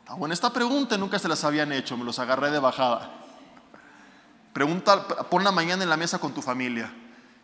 [0.00, 3.10] Está buena esta pregunta, nunca se las habían hecho, me los agarré de bajada.
[4.52, 6.92] Pregunta, pon la mañana en la mesa con tu familia.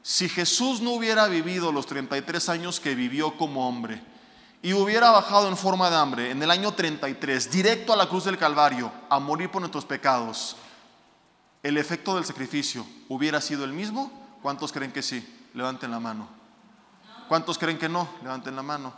[0.03, 4.03] Si Jesús no hubiera vivido los 33 años que vivió como hombre,
[4.61, 8.25] y hubiera bajado en forma de hambre en el año 33, directo a la cruz
[8.25, 10.57] del Calvario, a morir por nuestros pecados,
[11.63, 14.11] ¿el efecto del sacrificio hubiera sido el mismo?
[14.43, 15.27] ¿Cuántos creen que sí?
[15.55, 16.38] Levanten la mano.
[17.29, 18.09] ¿Cuántos creen que no?
[18.23, 18.93] Levanten la mano.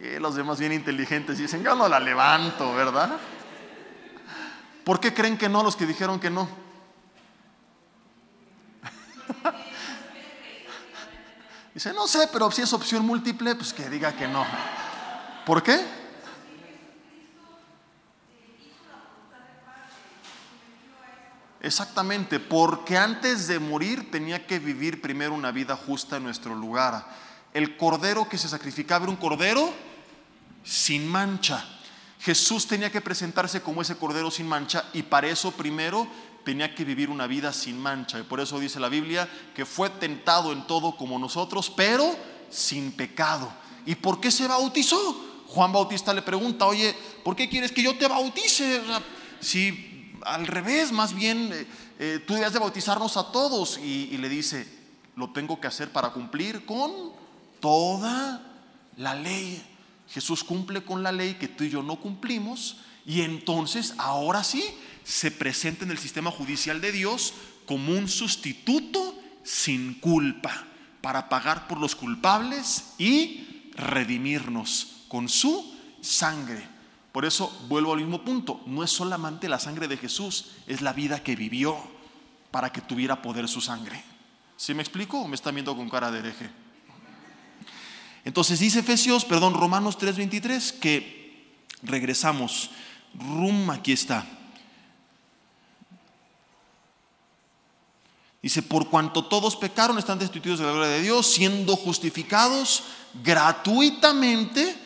[0.00, 3.18] Y los demás bien inteligentes dicen, yo no la levanto, ¿verdad?
[4.84, 6.48] ¿Por qué creen que no los que dijeron que no?
[11.74, 14.44] Dice, no sé, pero si es opción múltiple, pues que diga que no.
[15.46, 16.02] ¿Por qué?
[21.60, 27.06] Exactamente, porque antes de morir tenía que vivir primero una vida justa en nuestro lugar.
[27.54, 29.72] El cordero que se sacrificaba era un cordero
[30.64, 31.64] sin mancha.
[32.20, 36.06] Jesús tenía que presentarse como ese cordero sin mancha y para eso primero
[36.44, 38.18] tenía que vivir una vida sin mancha.
[38.18, 42.16] Y por eso dice la Biblia que fue tentado en todo como nosotros, pero
[42.48, 43.52] sin pecado.
[43.86, 45.30] ¿Y por qué se bautizó?
[45.48, 48.80] Juan Bautista le pregunta, oye, ¿por qué quieres que yo te bautice?
[49.40, 51.66] si al revés, más bien eh,
[51.98, 53.78] eh, tú debes de bautizarnos a todos.
[53.78, 54.66] Y, y le dice,
[55.16, 57.12] lo tengo que hacer para cumplir con
[57.62, 58.42] toda
[58.98, 59.62] la ley.
[60.10, 62.76] Jesús cumple con la ley que tú y yo no cumplimos.
[63.06, 64.62] Y entonces, ahora sí,
[65.04, 67.32] se presenta en el sistema judicial de Dios
[67.64, 70.66] como un sustituto sin culpa
[71.00, 76.62] para pagar por los culpables y redimirnos con su sangre.
[77.12, 80.92] Por eso vuelvo al mismo punto, no es solamente la sangre de Jesús, es la
[80.92, 81.76] vida que vivió
[82.50, 84.02] para que tuviera poder su sangre.
[84.56, 86.61] ¿Sí me explico o me están viendo con cara de hereje?
[88.24, 92.70] Entonces dice Efesios, perdón, Romanos 3:23 que regresamos.
[93.14, 94.26] Rum, aquí está.
[98.42, 102.82] Dice, por cuanto todos pecaron, están destituidos de la gloria de Dios, siendo justificados
[103.22, 104.76] gratuitamente,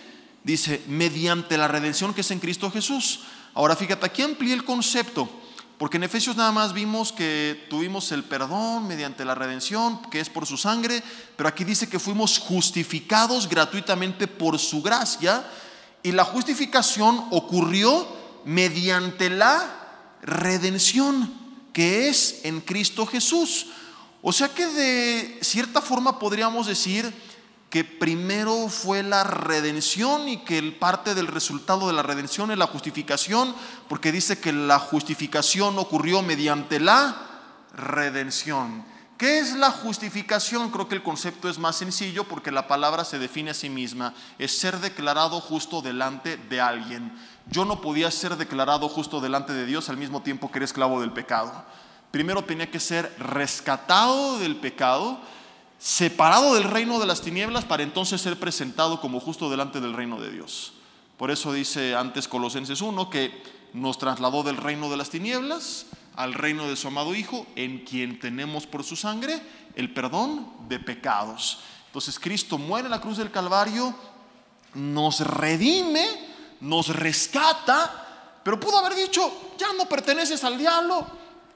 [0.44, 3.20] dice, mediante la redención que es en Cristo Jesús.
[3.54, 5.30] Ahora fíjate, aquí amplíe el concepto,
[5.78, 10.30] porque en Efesios nada más vimos que tuvimos el perdón mediante la redención, que es
[10.30, 11.02] por su sangre,
[11.36, 15.44] pero aquí dice que fuimos justificados gratuitamente por su gracia,
[16.02, 18.06] y la justificación ocurrió
[18.44, 21.34] mediante la redención
[21.72, 23.66] que es en Cristo Jesús.
[24.22, 27.12] O sea que de cierta forma podríamos decir
[27.76, 32.56] que primero fue la redención y que el parte del resultado de la redención es
[32.56, 33.54] la justificación,
[33.86, 37.14] porque dice que la justificación ocurrió mediante la
[37.74, 38.82] redención.
[39.18, 40.70] ¿Qué es la justificación?
[40.70, 44.14] Creo que el concepto es más sencillo porque la palabra se define a sí misma.
[44.38, 47.12] Es ser declarado justo delante de alguien.
[47.50, 51.02] Yo no podía ser declarado justo delante de Dios al mismo tiempo que era esclavo
[51.02, 51.52] del pecado.
[52.10, 55.20] Primero tenía que ser rescatado del pecado,
[55.78, 60.20] separado del reino de las tinieblas para entonces ser presentado como justo delante del reino
[60.20, 60.72] de Dios.
[61.16, 66.34] Por eso dice antes Colosenses 1 que nos trasladó del reino de las tinieblas al
[66.34, 69.40] reino de su amado Hijo, en quien tenemos por su sangre
[69.74, 71.58] el perdón de pecados.
[71.86, 73.94] Entonces Cristo muere en la cruz del Calvario,
[74.74, 76.06] nos redime,
[76.60, 81.06] nos rescata, pero pudo haber dicho, ya no perteneces al diablo,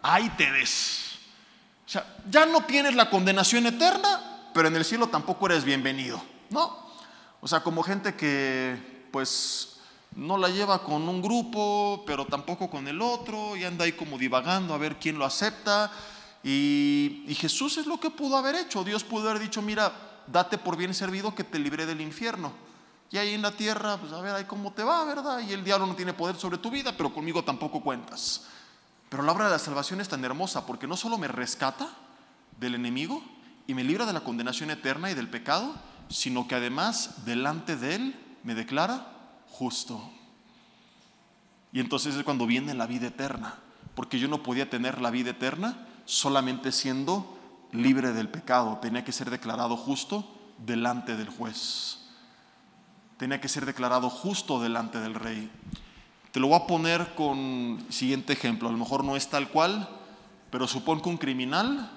[0.02, 1.09] ahí te ves.
[1.90, 6.22] O sea, ya no tienes la condenación eterna, pero en el cielo tampoco eres bienvenido,
[6.50, 6.87] ¿no?
[7.40, 9.81] O sea, como gente que pues
[10.14, 14.18] no la lleva con un grupo, pero tampoco con el otro, y anda ahí como
[14.18, 15.90] divagando a ver quién lo acepta.
[16.44, 18.85] Y, y, Jesús es lo que pudo haber hecho.
[18.85, 19.92] Dios pudo haber dicho, mira,
[20.29, 22.53] date por bien servido que te libré del infierno.
[23.11, 25.40] Y ahí en la tierra, pues a ver ahí cómo te va, ¿verdad?
[25.40, 28.42] Y el diablo no tiene poder sobre tu vida, pero conmigo tampoco cuentas.
[29.10, 31.88] Pero la obra de la salvación es tan hermosa porque no solo me rescata
[32.58, 33.22] del enemigo
[33.66, 35.74] y me libra de la condenación eterna y del pecado,
[36.08, 39.06] sino que además delante de él me declara
[39.48, 40.00] justo.
[41.72, 43.56] Y entonces es cuando viene la vida eterna,
[43.94, 47.36] porque yo no podía tener la vida eterna solamente siendo
[47.72, 50.24] libre del pecado, tenía que ser declarado justo
[50.58, 51.98] delante del juez,
[53.16, 55.50] tenía que ser declarado justo delante del rey.
[56.32, 59.88] Te lo voy a poner con siguiente ejemplo, a lo mejor no es tal cual,
[60.50, 61.90] pero supón que un criminal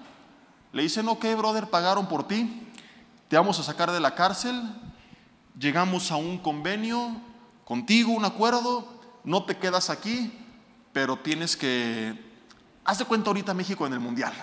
[0.71, 2.67] le dicen, ok, brother, pagaron por ti,
[3.27, 4.59] te vamos a sacar de la cárcel,
[5.59, 7.15] llegamos a un convenio
[7.63, 8.87] contigo, un acuerdo,
[9.23, 10.33] no te quedas aquí,
[10.91, 12.33] pero tienes que...
[12.85, 14.33] Haz de cuenta ahorita México en el Mundial.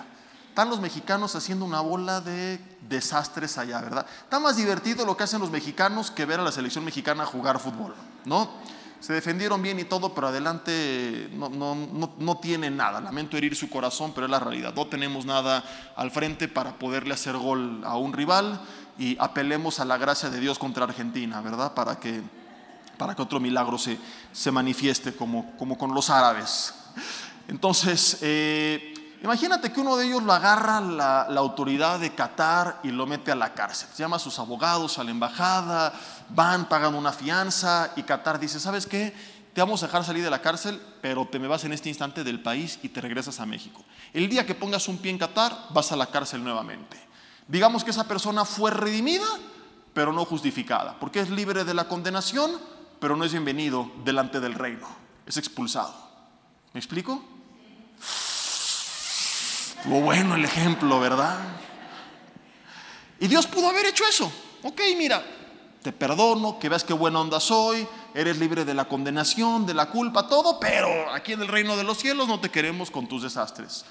[0.47, 4.05] Están los mexicanos haciendo una bola de desastres allá, ¿verdad?
[4.23, 7.59] Está más divertido lo que hacen los mexicanos que ver a la selección mexicana jugar
[7.59, 7.93] fútbol,
[8.25, 8.49] ¿no?
[9.01, 13.01] Se defendieron bien y todo, pero adelante no, no, no, no tiene nada.
[13.01, 14.75] Lamento herir su corazón, pero es la realidad.
[14.75, 15.63] No tenemos nada
[15.95, 18.61] al frente para poderle hacer gol a un rival
[18.99, 21.73] y apelemos a la gracia de Dios contra Argentina, ¿verdad?
[21.73, 22.21] Para que,
[22.99, 23.97] para que otro milagro se,
[24.31, 26.75] se manifieste como, como con los árabes.
[27.47, 28.90] Entonces, eh,
[29.23, 33.35] imagínate que uno de ellos lo agarra la, autoridad de Qatar y lo mete a
[33.35, 33.89] la cárcel.
[33.97, 35.93] Llama a sus abogados, a la embajada,
[36.29, 39.13] van, pagan una fianza y Qatar dice, ¿sabes qué?
[39.53, 42.23] Te vamos a dejar salir de la cárcel, pero te me vas en este instante
[42.23, 43.83] del país y te regresas a México.
[44.13, 46.97] El día que pongas un pie en Qatar, vas a la cárcel nuevamente.
[47.47, 49.27] Digamos que esa persona fue redimida,
[49.93, 52.51] pero no justificada, porque es libre de la condenación,
[52.99, 54.87] pero no es bienvenido delante del reino,
[55.25, 55.93] es expulsado.
[56.73, 57.21] ¿Me explico?
[59.81, 61.39] Estuvo bueno el ejemplo, ¿verdad?
[63.19, 64.31] Y Dios pudo haber hecho eso.
[64.61, 65.25] Ok, mira,
[65.81, 69.87] te perdono, que veas qué buena onda soy, eres libre de la condenación, de la
[69.87, 73.23] culpa, todo, pero aquí en el reino de los cielos no te queremos con tus
[73.23, 73.83] desastres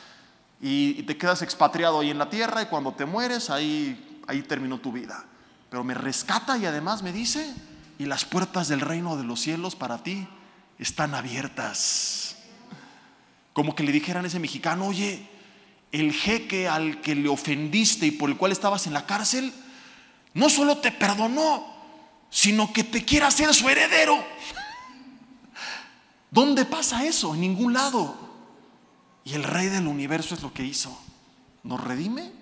[0.61, 4.79] y, te quedas expatriado ahí en la tierra y cuando te mueres ahí, ahí terminó
[4.79, 5.25] tu vida.
[5.71, 7.53] Pero me rescata y además me dice,
[7.99, 10.29] y las puertas del reino de los cielos para ti
[10.79, 12.37] están abiertas.
[13.53, 15.29] Como que le dijeran a ese mexicano, oye,
[15.93, 19.53] el jeque al que le ofendiste y por el cual estabas en la cárcel,
[20.35, 21.67] no solo te perdonó,
[22.31, 24.25] sino que te quiere hacer su heredero.
[26.31, 27.35] ¿Dónde pasa eso?
[27.35, 28.17] En ningún lado.
[29.25, 30.97] Y el rey del universo es lo que hizo.
[31.63, 32.33] Nos redime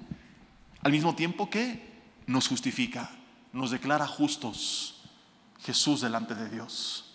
[0.83, 1.89] al mismo tiempo que
[2.27, 3.11] nos justifica,
[3.53, 4.95] nos declara justos.
[5.65, 7.15] Jesús delante de Dios.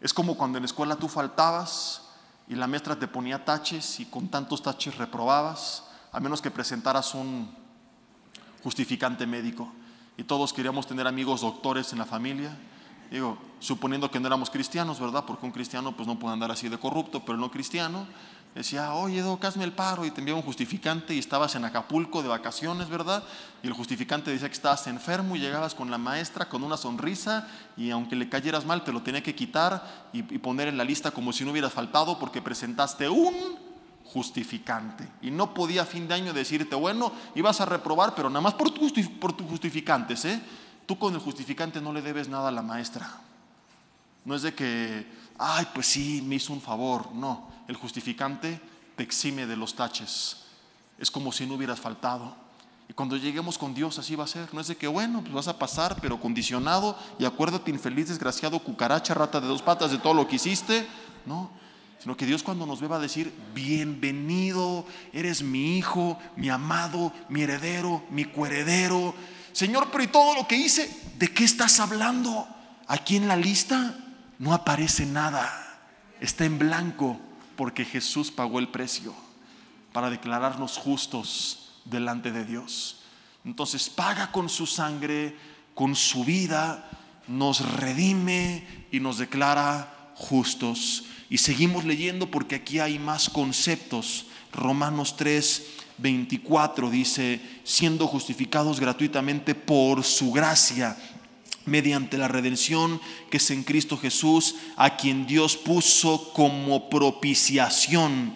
[0.00, 2.01] Es como cuando en la escuela tú faltabas
[2.52, 7.14] y la maestra te ponía taches y con tantos taches reprobabas, a menos que presentaras
[7.14, 7.50] un
[8.62, 9.72] justificante médico.
[10.18, 12.54] Y todos queríamos tener amigos doctores en la familia.
[13.10, 15.24] Digo, suponiendo que no éramos cristianos, ¿verdad?
[15.24, 18.06] Porque un cristiano pues no puede andar así de corrupto, pero no cristiano
[18.54, 22.22] decía, oye, Doc, hazme el paro, y te enviaba un justificante y estabas en Acapulco
[22.22, 23.22] de vacaciones, ¿verdad?
[23.62, 27.48] Y el justificante decía que estabas enfermo y llegabas con la maestra con una sonrisa
[27.76, 31.10] y aunque le cayeras mal te lo tenía que quitar y, poner en la lista
[31.12, 33.34] como si no hubieras faltado porque presentaste un
[34.04, 35.08] justificante.
[35.22, 38.54] Y no podía a fin de año decirte, bueno, ibas a reprobar, pero nada más
[38.54, 40.42] por, tu, por tus justificantes, ¿eh?
[40.84, 43.08] Tú con el justificante no le debes nada a la maestra.
[44.24, 45.06] No es de que,
[45.38, 47.12] ay, pues sí, me hizo un favor.
[47.14, 48.60] No, el justificante
[48.96, 50.38] te exime de los taches.
[50.98, 52.36] Es como si no hubieras faltado.
[52.88, 54.52] Y cuando lleguemos con Dios así va a ser.
[54.52, 56.96] No es de que, bueno, pues vas a pasar, pero condicionado.
[57.18, 60.86] Y acuérdate, infeliz, desgraciado, cucaracha, rata de dos patas, de todo lo que hiciste.
[61.24, 61.50] No,
[62.02, 67.12] sino que Dios cuando nos ve va a decir, bienvenido, eres mi hijo, mi amado,
[67.28, 69.14] mi heredero, mi coheredero.
[69.52, 70.90] Señor, pero ¿y todo lo que hice?
[71.18, 72.46] ¿De qué estás hablando?
[72.88, 73.94] Aquí en la lista
[74.38, 75.48] no aparece nada,
[76.20, 77.20] está en blanco
[77.56, 79.14] porque Jesús pagó el precio
[79.92, 83.00] para declararnos justos delante de Dios.
[83.44, 85.36] Entonces paga con su sangre,
[85.74, 86.88] con su vida,
[87.28, 91.04] nos redime y nos declara justos.
[91.28, 94.26] Y seguimos leyendo porque aquí hay más conceptos.
[94.52, 95.66] Romanos 3,
[95.98, 100.96] 24 dice, siendo justificados gratuitamente por su gracia
[101.66, 108.34] mediante la redención que es en Cristo Jesús, a quien Dios puso como propiciación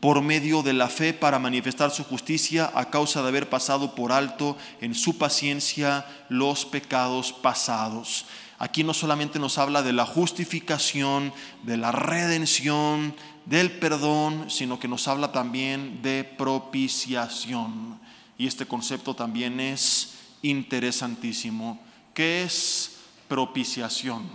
[0.00, 4.12] por medio de la fe para manifestar su justicia a causa de haber pasado por
[4.12, 8.26] alto en su paciencia los pecados pasados.
[8.58, 11.32] Aquí no solamente nos habla de la justificación,
[11.62, 17.98] de la redención, del perdón, sino que nos habla también de propiciación.
[18.38, 21.80] Y este concepto también es interesantísimo.
[22.16, 22.96] ¿Qué es
[23.28, 24.26] propiciación?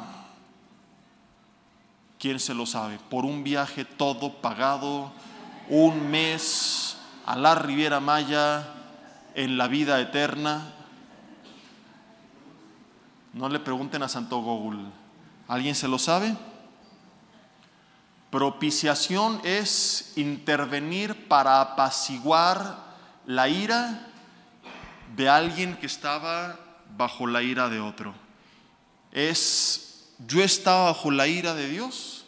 [2.19, 2.99] ¿Quién se lo sabe?
[3.09, 5.11] Por un viaje todo pagado,
[5.67, 8.71] un mes a la Riviera Maya
[9.33, 10.75] en la vida eterna.
[13.33, 14.83] No le pregunten a Santo Google.
[15.47, 16.37] ¿Alguien se lo sabe?
[18.29, 22.77] Propiciación es intervenir para apaciguar
[23.25, 24.07] la ira
[25.15, 26.59] de alguien que estaba
[26.97, 28.13] bajo la ira de otro.
[29.11, 32.25] Es, yo estaba bajo la ira de Dios.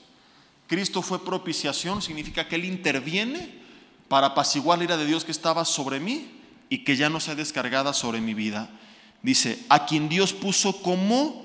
[0.67, 3.61] Cristo fue propiciación, significa que Él interviene
[4.07, 6.39] para apaciguar la ira de Dios que estaba sobre mí
[6.69, 8.69] y que ya no sea descargada sobre mi vida.
[9.21, 11.43] Dice, a quien Dios puso como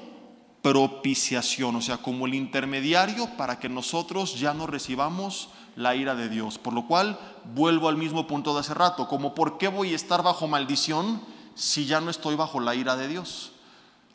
[0.63, 6.29] propiciación, o sea, como el intermediario para que nosotros ya no recibamos la ira de
[6.29, 6.59] Dios.
[6.59, 7.19] Por lo cual
[7.55, 11.23] vuelvo al mismo punto de hace rato, como por qué voy a estar bajo maldición
[11.59, 13.51] si ya no estoy bajo la ira de Dios.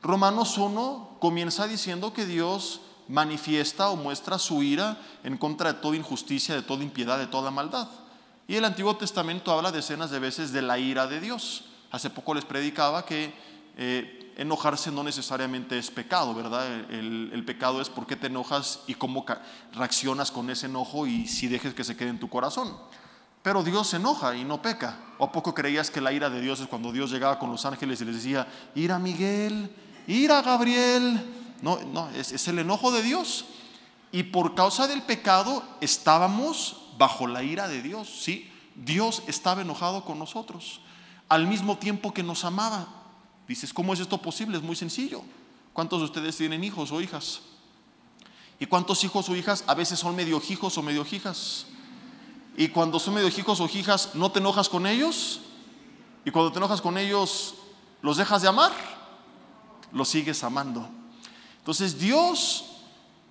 [0.01, 2.79] Romanos 1 comienza diciendo que Dios
[3.09, 7.51] manifiesta o muestra su ira en contra de toda injusticia, de toda impiedad, de toda
[7.51, 7.89] maldad.
[8.47, 11.65] Y el Antiguo Testamento habla decenas de veces de la ira de Dios.
[11.91, 13.33] Hace poco les predicaba que
[13.77, 16.65] eh, enojarse no necesariamente es pecado, ¿verdad?
[16.89, 19.25] El, el, pecado es por qué te enojas y cómo
[19.73, 22.73] reaccionas con ese enojo y si dejes que se quede en tu corazón.
[23.43, 24.97] Pero Dios se enoja y no peca.
[25.19, 27.65] ¿O a poco creías que la ira de Dios es cuando Dios llegaba con los
[27.65, 29.69] ángeles y les decía, ira Miguel,
[30.07, 31.21] ira Gabriel?
[31.61, 33.45] No, no, es, es el enojo de Dios.
[34.11, 38.49] Y por causa del pecado estábamos bajo la ira de Dios, ¿sí?
[38.75, 40.79] Dios estaba enojado con nosotros,
[41.29, 42.87] al mismo tiempo que nos amaba.
[43.47, 44.57] Dices, ¿cómo es esto posible?
[44.57, 45.21] Es muy sencillo.
[45.73, 47.41] ¿Cuántos de ustedes tienen hijos o hijas?
[48.59, 51.65] ¿Y cuántos hijos o hijas a veces son medio hijos o medio hijas?
[52.55, 55.39] Y cuando son medio hijos o hijas, ¿no te enojas con ellos?
[56.25, 57.55] Y cuando te enojas con ellos,
[58.01, 58.71] ¿los dejas de amar?
[59.91, 60.87] Los sigues amando.
[61.57, 62.65] Entonces Dios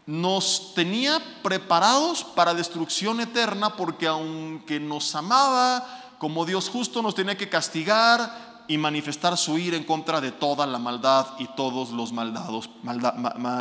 [0.07, 5.87] nos tenía preparados para destrucción eterna porque aunque nos amaba
[6.19, 10.67] como Dios justo, nos tenía que castigar y manifestar su ira en contra de toda
[10.67, 12.71] la maldad y todos los maldados.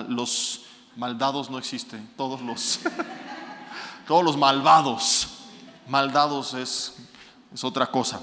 [0.09, 0.62] los
[0.95, 2.80] maldados no existen, todos los,
[4.07, 5.28] todos los malvados.
[5.92, 6.94] Maldados es,
[7.54, 8.22] es otra cosa.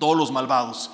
[0.00, 0.90] Todos los malvados.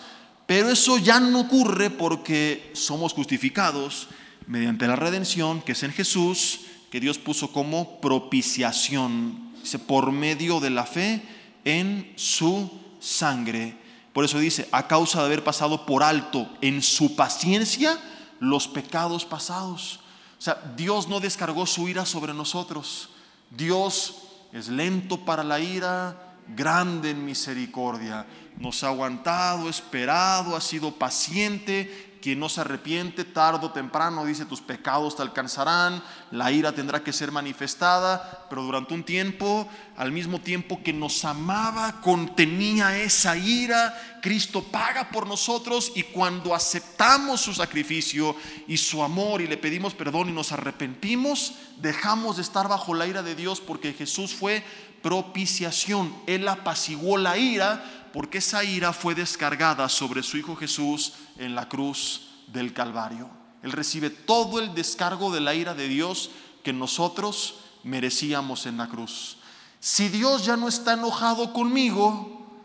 [0.46, 4.08] Pero eso ya no ocurre porque somos justificados
[4.46, 10.60] mediante la redención que es en Jesús, que Dios puso como propiciación, dice, por medio
[10.60, 11.22] de la fe
[11.64, 12.70] en su
[13.00, 13.78] sangre.
[14.12, 17.98] Por eso dice, a causa de haber pasado por alto en su paciencia
[18.38, 20.00] los pecados pasados.
[20.38, 23.08] O sea, Dios no descargó su ira sobre nosotros.
[23.48, 24.25] Dios
[24.56, 28.24] es lento para la ira, grande en misericordia.
[28.58, 34.44] Nos ha aguantado, esperado, ha sido paciente quien no se arrepiente, tarde o temprano, dice,
[34.44, 40.12] tus pecados te alcanzarán, la ira tendrá que ser manifestada, pero durante un tiempo, al
[40.12, 47.40] mismo tiempo que nos amaba, contenía esa ira, Cristo paga por nosotros y cuando aceptamos
[47.40, 48.34] su sacrificio
[48.66, 53.06] y su amor y le pedimos perdón y nos arrepentimos, dejamos de estar bajo la
[53.06, 54.64] ira de Dios porque Jesús fue
[55.02, 61.54] propiciación, Él apaciguó la ira porque esa ira fue descargada sobre su Hijo Jesús en
[61.54, 63.28] la cruz del Calvario.
[63.62, 66.30] Él recibe todo el descargo de la ira de Dios
[66.64, 69.36] que nosotros merecíamos en la cruz.
[69.80, 72.56] Si Dios ya no está enojado conmigo,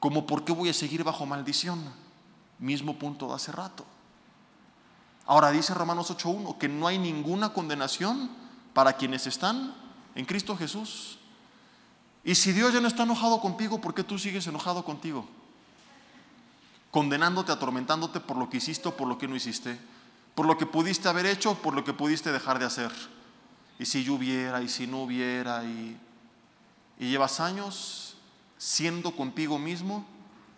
[0.00, 1.82] ¿cómo por qué voy a seguir bajo maldición?
[2.58, 3.86] Mismo punto de hace rato.
[5.24, 8.30] Ahora dice Romanos 8.1 que no hay ninguna condenación
[8.74, 9.74] para quienes están
[10.14, 11.19] en Cristo Jesús.
[12.24, 15.26] Y si Dios ya no está enojado contigo, ¿por qué tú sigues enojado contigo?
[16.90, 19.78] Condenándote, atormentándote por lo que hiciste o por lo que no hiciste,
[20.34, 22.92] por lo que pudiste haber hecho o por lo que pudiste dejar de hacer.
[23.78, 25.96] Y si yo hubiera, y si no hubiera, y,
[26.98, 28.16] llevas años
[28.58, 30.04] siendo contigo mismo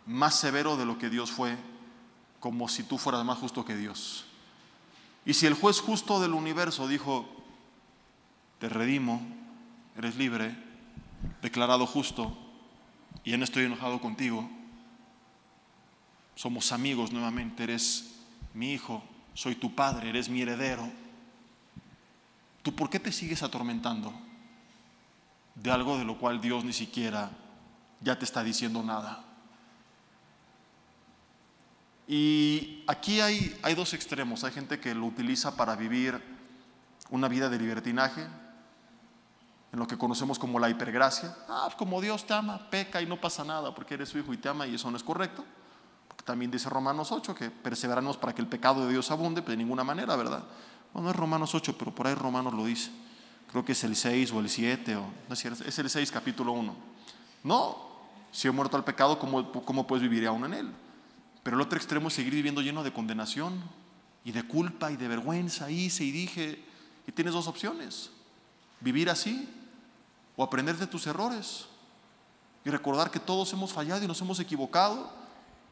[0.06, 1.56] más severo de lo que Dios fue,
[2.40, 4.24] como si tú fueras más justo que Dios.
[5.24, 7.28] Y si el juez justo del universo dijo,
[8.58, 9.22] te redimo,
[9.96, 10.56] eres libre,
[11.40, 12.36] declarado justo
[13.24, 14.48] y no estoy enojado contigo.
[16.34, 18.14] Somos amigos nuevamente, eres
[18.54, 19.02] mi hijo,
[19.34, 20.90] soy tu padre, eres mi heredero.
[22.62, 24.12] ¿Tú por qué te sigues atormentando
[25.54, 27.30] de algo de lo cual Dios ni siquiera
[28.00, 29.24] ya te está diciendo nada?
[32.06, 34.44] Y aquí hay, hay dos extremos.
[34.44, 36.20] Hay gente que lo utiliza para vivir
[37.10, 38.26] una vida de libertinaje,
[39.72, 41.34] en lo que conocemos como la hipergracia.
[41.48, 44.32] Ah, pues como Dios te ama, peca y no pasa nada porque eres su hijo
[44.34, 45.44] y te ama y eso no es correcto.
[46.24, 49.56] También dice Romanos 8 que perseveramos para que el pecado de Dios abunde, pero de
[49.56, 50.44] ninguna manera, ¿verdad?
[50.92, 52.90] Bueno, no es Romanos 8, pero por ahí Romanos lo dice.
[53.50, 56.12] Creo que es el 6 o el 7, o, no es, cierto, es el 6,
[56.12, 56.74] capítulo 1.
[57.44, 57.76] No,
[58.30, 60.72] si he muerto al pecado, ¿cómo, ¿cómo puedes vivir aún en él?
[61.42, 63.60] Pero el otro extremo es seguir viviendo lleno de condenación
[64.24, 65.70] y de culpa y de vergüenza.
[65.70, 66.62] Hice y dije,
[67.06, 68.10] y tienes dos opciones.
[68.80, 69.48] Vivir así
[70.36, 71.66] o aprender de tus errores
[72.64, 75.10] y recordar que todos hemos fallado y nos hemos equivocado.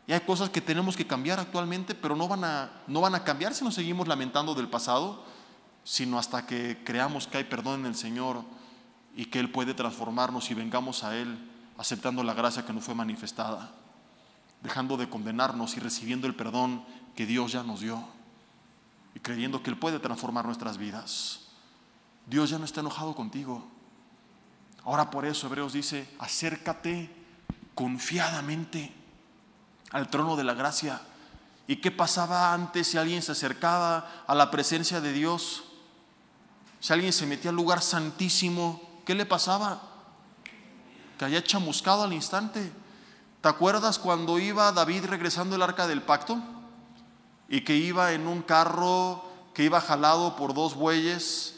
[0.07, 3.23] Y hay cosas que tenemos que cambiar actualmente, pero no van a, no van a
[3.23, 5.23] cambiar si nos seguimos lamentando del pasado,
[5.85, 8.43] sino hasta que creamos que hay perdón en el Señor
[9.15, 11.39] y que Él puede transformarnos y vengamos a Él
[11.79, 13.73] aceptando la gracia que nos fue manifestada,
[14.63, 16.85] dejando de condenarnos y recibiendo el perdón
[17.15, 18.05] que Dios ya nos dio
[19.15, 21.41] y creyendo que Él puede transformar nuestras vidas.
[22.27, 23.67] Dios ya no está enojado contigo.
[24.85, 27.11] Ahora por eso Hebreos dice, acércate
[27.75, 28.93] confiadamente
[29.91, 31.01] al trono de la gracia.
[31.67, 35.65] ¿Y qué pasaba antes si alguien se acercaba a la presencia de Dios?
[36.81, 39.83] Si alguien se metía al lugar santísimo, ¿qué le pasaba?
[41.19, 42.73] Que haya chamuscado al instante.
[43.41, 46.39] ¿Te acuerdas cuando iba David regresando el arca del pacto?
[47.49, 49.25] Y que iba en un carro
[49.55, 51.57] que iba jalado por dos bueyes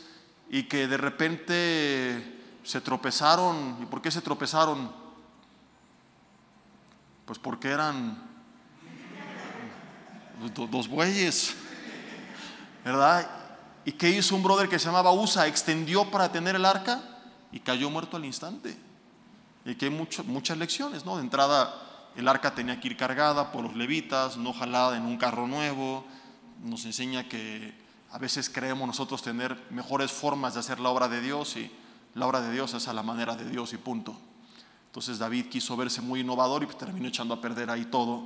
[0.51, 2.32] y que de repente
[2.63, 3.79] se tropezaron.
[3.83, 4.91] ¿Y por qué se tropezaron?
[7.25, 8.31] Pues porque eran
[10.71, 11.55] dos bueyes,
[12.85, 13.31] ¿verdad?
[13.85, 15.47] ¿Y qué hizo un brother que se llamaba Usa?
[15.47, 17.01] Extendió para tener el arca
[17.53, 18.77] y cayó muerto al instante.
[19.65, 21.17] Y que hay muchas lecciones, ¿no?
[21.17, 21.73] De entrada,
[22.17, 26.05] el arca tenía que ir cargada por los levitas, no jalada en un carro nuevo.
[26.63, 27.73] Nos enseña que
[28.11, 31.71] a veces creemos nosotros tener mejores formas de hacer la obra de Dios y
[32.15, 34.17] la obra de Dios es a la manera de Dios y punto.
[34.87, 38.25] Entonces David quiso verse muy innovador y terminó echando a perder ahí todo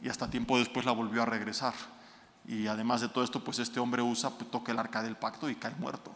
[0.00, 1.74] y hasta tiempo después la volvió a regresar.
[2.46, 5.48] Y además de todo esto, pues este hombre usa, pues, toca el arca del pacto
[5.48, 6.12] y cae muerto.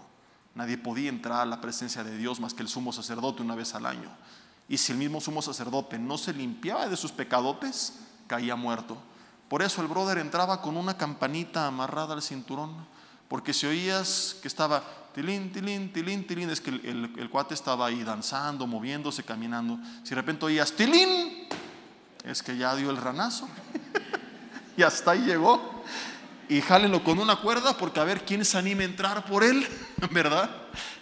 [0.55, 3.75] Nadie podía entrar a la presencia de Dios más que el sumo sacerdote una vez
[3.75, 4.11] al año.
[4.69, 8.99] Y si el mismo sumo sacerdote no se limpiaba de sus pecadotes, caía muerto.
[9.49, 12.87] Por eso el brother entraba con una campanita amarrada al cinturón,
[13.29, 14.83] porque si oías que estaba
[15.19, 19.77] tilín, tilín, tilín, tilín, es que el, cuate estaba ahí danzando, moviéndose, caminando.
[20.05, 21.49] Si de repente oías tilín,
[22.23, 23.49] es que ya dio el ranazo.
[24.77, 25.83] y hasta ahí llegó.
[26.49, 29.67] Y jálenlo con una cuerda porque a ver quién se anima a entrar por él,
[30.13, 30.49] ¿verdad?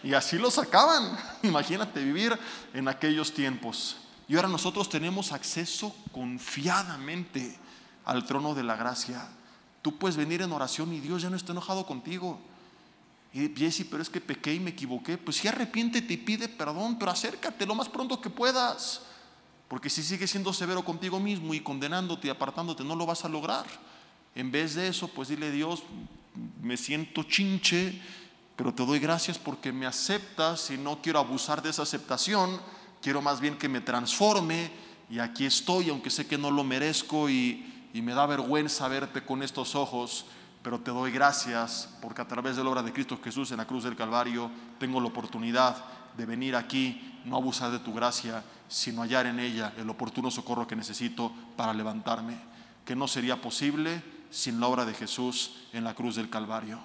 [0.02, 1.18] Y así lo sacaban.
[1.42, 2.38] Imagínate vivir
[2.72, 3.98] en aquellos tiempos.
[4.28, 7.58] Y ahora nosotros tenemos acceso confiadamente
[8.06, 9.28] al trono de la gracia.
[9.82, 12.40] Tú puedes venir en oración y Dios ya no está enojado contigo.
[13.37, 15.18] Y Jesse, pero es que pequé y me equivoqué.
[15.18, 19.03] Pues si arrepiéntete y pide perdón, pero acércate lo más pronto que puedas.
[19.68, 23.28] Porque si sigues siendo severo contigo mismo y condenándote y apartándote, no lo vas a
[23.28, 23.66] lograr.
[24.34, 25.82] En vez de eso, pues dile Dios,
[26.62, 28.01] me siento chinche,
[28.57, 32.59] pero te doy gracias porque me aceptas y no quiero abusar de esa aceptación.
[33.03, 34.70] Quiero más bien que me transforme
[35.11, 39.26] y aquí estoy, aunque sé que no lo merezco y, y me da vergüenza verte
[39.26, 40.24] con estos ojos
[40.66, 43.68] pero te doy gracias porque a través de la obra de Cristo Jesús en la
[43.68, 44.50] cruz del Calvario
[44.80, 45.76] tengo la oportunidad
[46.16, 50.66] de venir aquí, no abusar de tu gracia, sino hallar en ella el oportuno socorro
[50.66, 52.36] que necesito para levantarme,
[52.84, 56.80] que no sería posible sin la obra de Jesús en la cruz del Calvario.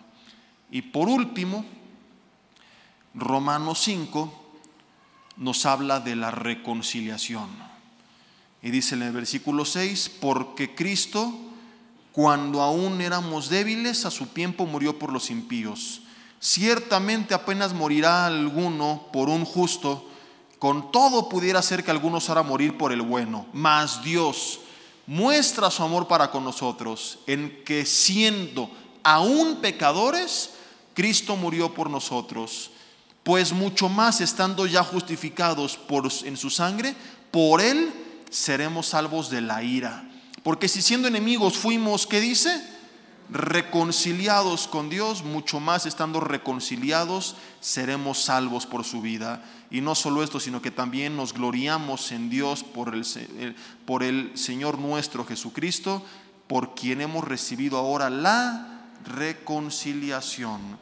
[0.70, 1.66] Y por último,
[3.16, 4.60] Romanos 5
[5.38, 7.50] nos habla de la reconciliación.
[8.62, 11.51] Y dice en el versículo 6, porque Cristo
[12.12, 16.02] cuando aún éramos débiles, a su tiempo murió por los impíos.
[16.40, 20.08] Ciertamente apenas morirá alguno por un justo,
[20.60, 23.46] con todo pudiera ser que algunos hará morir por el bueno.
[23.54, 24.60] Mas Dios
[25.08, 28.70] muestra su amor para con nosotros en que siendo
[29.04, 30.52] aún pecadores,
[30.94, 32.72] Cristo murió por nosotros.
[33.24, 36.96] Pues mucho más estando ya justificados por, en su sangre,
[37.30, 37.94] por él
[38.30, 40.11] seremos salvos de la ira.
[40.44, 42.62] Porque si siendo enemigos fuimos, ¿qué dice?
[43.30, 49.44] Reconciliados con Dios, mucho más estando reconciliados, seremos salvos por su vida.
[49.70, 54.32] Y no solo esto, sino que también nos gloriamos en Dios por el, por el
[54.36, 56.04] Señor nuestro Jesucristo,
[56.48, 60.80] por quien hemos recibido ahora la reconciliación.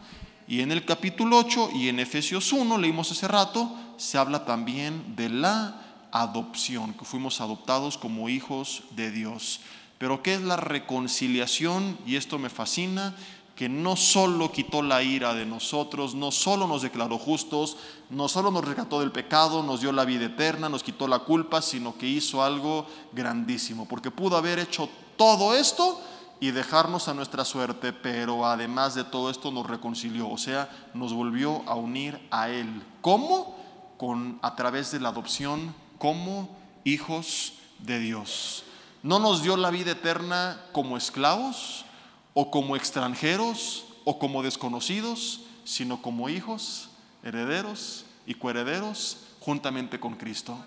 [0.47, 5.15] Y en el capítulo 8 y en Efesios 1, leímos hace rato, se habla también
[5.15, 9.61] de la adopción, que fuimos adoptados como hijos de Dios.
[9.97, 11.97] Pero ¿qué es la reconciliación?
[12.05, 13.15] Y esto me fascina,
[13.59, 17.75] que no solo quitó la ira de nosotros, no solo nos declaró justos,
[18.09, 21.61] no solo nos rescató del pecado, nos dio la vida eterna, nos quitó la culpa,
[21.61, 24.87] sino que hizo algo grandísimo, porque pudo haber hecho
[25.17, 25.99] todo esto
[26.39, 31.11] y dejarnos a nuestra suerte, pero además de todo esto nos reconcilió, o sea, nos
[31.11, 32.81] volvió a unir a Él.
[33.01, 33.57] ¿Cómo?
[33.97, 36.49] Con, a través de la adopción como
[36.83, 38.63] hijos de Dios.
[39.03, 41.85] No nos dio la vida eterna como esclavos
[42.33, 46.89] o como extranjeros o como desconocidos, sino como hijos,
[47.23, 50.57] herederos y coherederos juntamente con Cristo.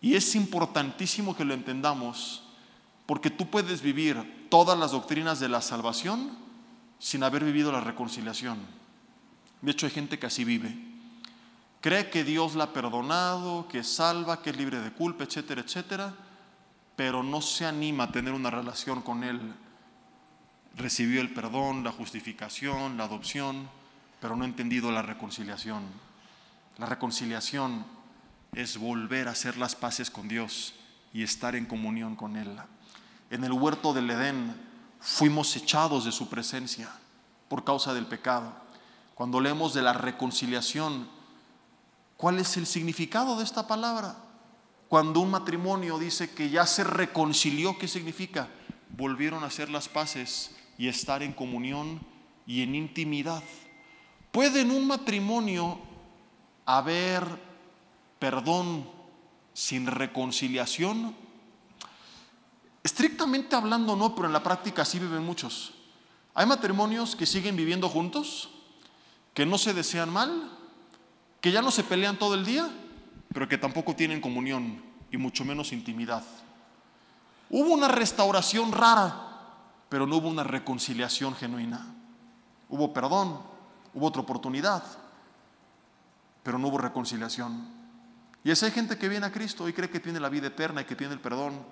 [0.00, 2.42] Y es importantísimo que lo entendamos
[3.06, 6.30] porque tú puedes vivir todas las doctrinas de la salvación
[6.98, 8.58] sin haber vivido la reconciliación.
[9.62, 10.76] De hecho, hay gente que así vive.
[11.80, 16.14] Cree que Dios la ha perdonado, que salva, que es libre de culpa, etcétera, etcétera,
[16.96, 19.54] pero no se anima a tener una relación con Él.
[20.74, 23.68] Recibió el perdón, la justificación, la adopción,
[24.20, 25.84] pero no ha entendido la reconciliación.
[26.78, 27.84] La reconciliación
[28.52, 30.74] es volver a hacer las paces con Dios
[31.12, 32.56] y estar en comunión con Él.
[33.30, 34.54] En el huerto del Edén
[35.00, 36.90] fuimos echados de su presencia
[37.48, 38.52] por causa del pecado.
[39.14, 41.08] Cuando leemos de la reconciliación,
[42.16, 44.16] ¿cuál es el significado de esta palabra?
[44.88, 48.48] Cuando un matrimonio dice que ya se reconcilió, ¿qué significa?
[48.90, 52.00] Volvieron a hacer las paces y estar en comunión
[52.46, 53.42] y en intimidad.
[54.30, 55.80] ¿Puede en un matrimonio
[56.64, 57.24] haber
[58.18, 58.88] perdón
[59.54, 61.16] sin reconciliación?
[62.84, 65.74] Estrictamente hablando no, pero en la práctica sí viven muchos.
[66.34, 68.50] Hay matrimonios que siguen viviendo juntos,
[69.34, 70.55] que no se desean mal,
[71.46, 72.68] que ya no se pelean todo el día,
[73.32, 74.82] pero que tampoco tienen comunión
[75.12, 76.24] y mucho menos intimidad.
[77.50, 79.14] Hubo una restauración rara,
[79.88, 81.86] pero no hubo una reconciliación genuina.
[82.68, 83.38] Hubo perdón,
[83.94, 84.82] hubo otra oportunidad,
[86.42, 87.68] pero no hubo reconciliación.
[88.42, 90.80] Y esa hay gente que viene a Cristo y cree que tiene la vida eterna
[90.80, 91.64] y que tiene el perdón,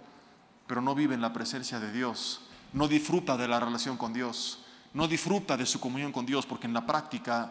[0.68, 4.60] pero no vive en la presencia de Dios, no disfruta de la relación con Dios,
[4.92, 7.50] no disfruta de su comunión con Dios, porque en la práctica,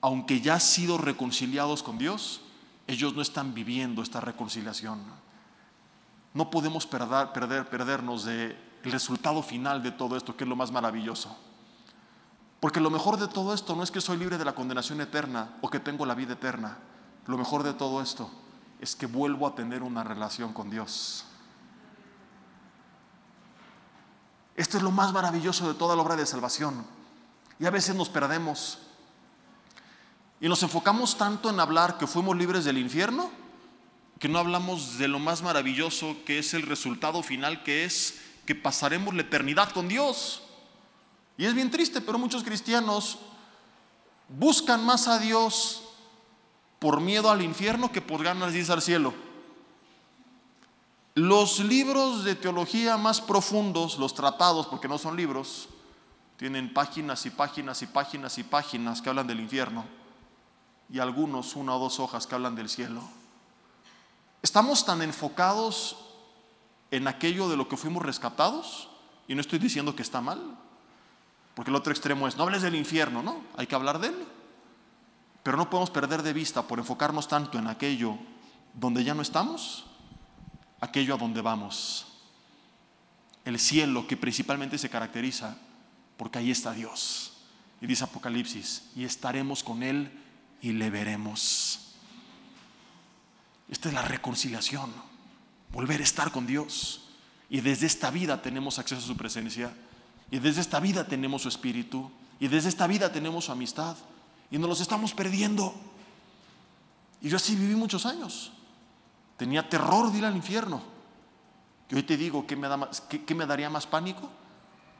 [0.00, 2.40] aunque ya han sido reconciliados con Dios,
[2.86, 5.00] ellos no están viviendo esta reconciliación.
[6.34, 10.70] No podemos perder, perder, perdernos del resultado final de todo esto, que es lo más
[10.70, 11.36] maravilloso.
[12.60, 15.56] Porque lo mejor de todo esto no es que soy libre de la condenación eterna
[15.60, 16.78] o que tengo la vida eterna.
[17.26, 18.30] Lo mejor de todo esto
[18.80, 21.24] es que vuelvo a tener una relación con Dios.
[24.54, 26.84] Esto es lo más maravilloso de toda la obra de salvación.
[27.58, 28.78] Y a veces nos perdemos.
[30.40, 33.30] Y nos enfocamos tanto en hablar que fuimos libres del infierno,
[34.18, 38.54] que no hablamos de lo más maravilloso que es el resultado final, que es que
[38.54, 40.42] pasaremos la eternidad con Dios.
[41.38, 43.18] Y es bien triste, pero muchos cristianos
[44.28, 45.82] buscan más a Dios
[46.78, 49.14] por miedo al infierno que por ganas de al cielo.
[51.14, 55.70] Los libros de teología más profundos, los tratados, porque no son libros,
[56.36, 59.95] tienen páginas y páginas y páginas y páginas que hablan del infierno
[60.90, 63.02] y algunos una o dos hojas que hablan del cielo.
[64.42, 65.96] Estamos tan enfocados
[66.90, 68.88] en aquello de lo que fuimos rescatados
[69.26, 70.56] y no estoy diciendo que está mal,
[71.54, 74.26] porque el otro extremo es no hables del infierno, no, hay que hablar de él.
[75.42, 78.18] Pero no podemos perder de vista por enfocarnos tanto en aquello
[78.74, 79.86] donde ya no estamos
[80.80, 82.06] aquello a donde vamos.
[83.44, 85.56] El cielo que principalmente se caracteriza
[86.16, 87.32] porque ahí está Dios.
[87.80, 90.10] Y dice Apocalipsis, y estaremos con Él
[90.60, 91.80] y le veremos.
[93.68, 94.92] Esta es la reconciliación,
[95.72, 97.02] volver a estar con Dios.
[97.48, 99.72] Y desde esta vida tenemos acceso a su presencia.
[100.30, 102.10] Y desde esta vida tenemos su espíritu.
[102.40, 103.96] Y desde esta vida tenemos su amistad.
[104.50, 105.74] Y nos los estamos perdiendo.
[107.20, 108.52] Y yo así viví muchos años.
[109.36, 110.82] Tenía terror de ir al infierno.
[111.90, 114.28] Y hoy te digo, ¿qué me, da qué, me daría más pánico?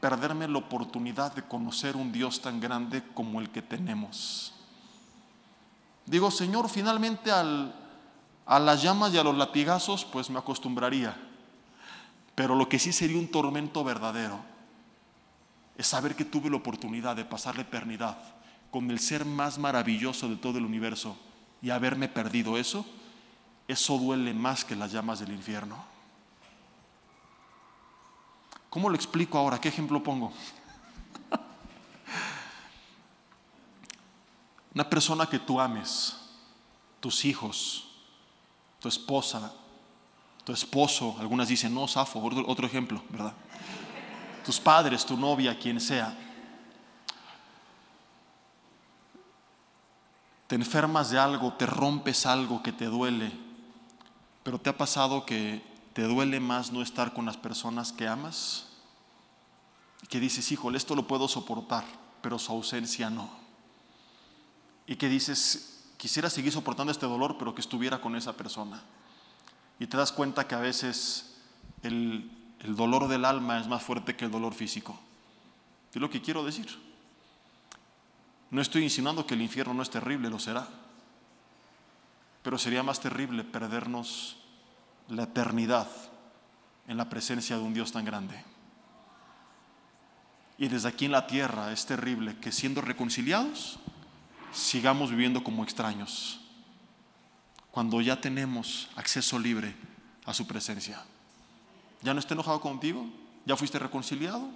[0.01, 4.56] Perderme la oportunidad de conocer un Dios tan grande como el que tenemos.
[6.07, 7.75] Digo, Señor, finalmente al,
[8.47, 11.17] a las llamas y a los latigazos, pues me acostumbraría.
[12.35, 14.39] Pero lo que sí sería un tormento verdadero
[15.77, 18.17] es saber que tuve la oportunidad de pasar la eternidad
[18.71, 21.17] con el ser más maravilloso de todo el universo
[21.61, 22.87] y haberme perdido eso
[23.69, 25.77] eso duele más que las llamas del infierno.
[28.71, 29.61] ¿Cómo lo explico ahora?
[29.61, 30.33] ¿Qué ejemplo pongo?
[34.77, 36.15] Una persona que tú ames,
[37.01, 37.87] tus hijos,
[38.79, 39.55] tu esposa,
[40.45, 43.33] tu esposo, algunas dicen, no, Safo, otro ejemplo, ¿verdad?
[44.45, 46.15] Tus padres, tu novia, quien sea.
[50.47, 53.33] Te enfermas de algo, te rompes algo que te duele,
[54.43, 55.65] pero ¿te ha pasado que
[55.95, 58.67] te duele más no estar con las personas que amas?
[60.11, 61.85] Que dices, híjole, esto lo puedo soportar,
[62.21, 63.46] pero su ausencia no.
[64.87, 68.83] Y que dices, quisiera seguir soportando este dolor, pero que estuviera con esa persona.
[69.79, 71.37] Y te das cuenta que a veces
[71.83, 72.31] el,
[72.65, 74.99] dolor del alma es más fuerte que el dolor físico.
[75.93, 76.67] Es lo que quiero decir.
[78.51, 80.67] No estoy insinuando que el infierno no es terrible, lo será.
[82.43, 84.37] pero sería más terrible perdernos
[85.09, 85.89] la eternidad
[86.87, 88.45] en la presencia de un Dios tan grande.
[90.59, 93.79] Y desde aquí en la tierra es terrible que siendo reconciliados,
[94.53, 96.41] sigamos viviendo como extraños,
[97.71, 99.75] cuando ya tenemos acceso libre
[100.25, 101.03] a su presencia.
[102.03, 103.07] ¿Ya no está enojado contigo?
[103.45, 104.49] ¿Ya fuiste reconciliado?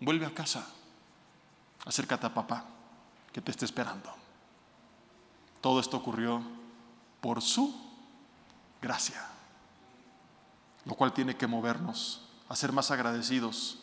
[0.00, 0.66] Vuelve a casa.
[1.84, 2.64] Acércate a papá,
[3.32, 4.12] que te esté esperando.
[5.60, 6.42] Todo esto ocurrió
[7.20, 7.74] por su
[8.82, 9.24] gracia,
[10.84, 13.78] lo cual tiene que movernos a ser más agradecidos,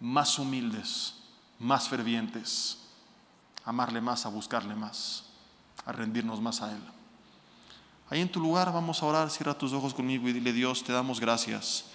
[0.00, 1.14] más humildes,
[1.58, 2.85] más fervientes,
[3.66, 5.24] amarle más, a buscarle más,
[5.84, 6.80] a rendirnos más a Él.
[8.08, 10.92] Ahí en tu lugar vamos a orar, cierra tus ojos conmigo y dile Dios, te
[10.92, 11.86] damos gracias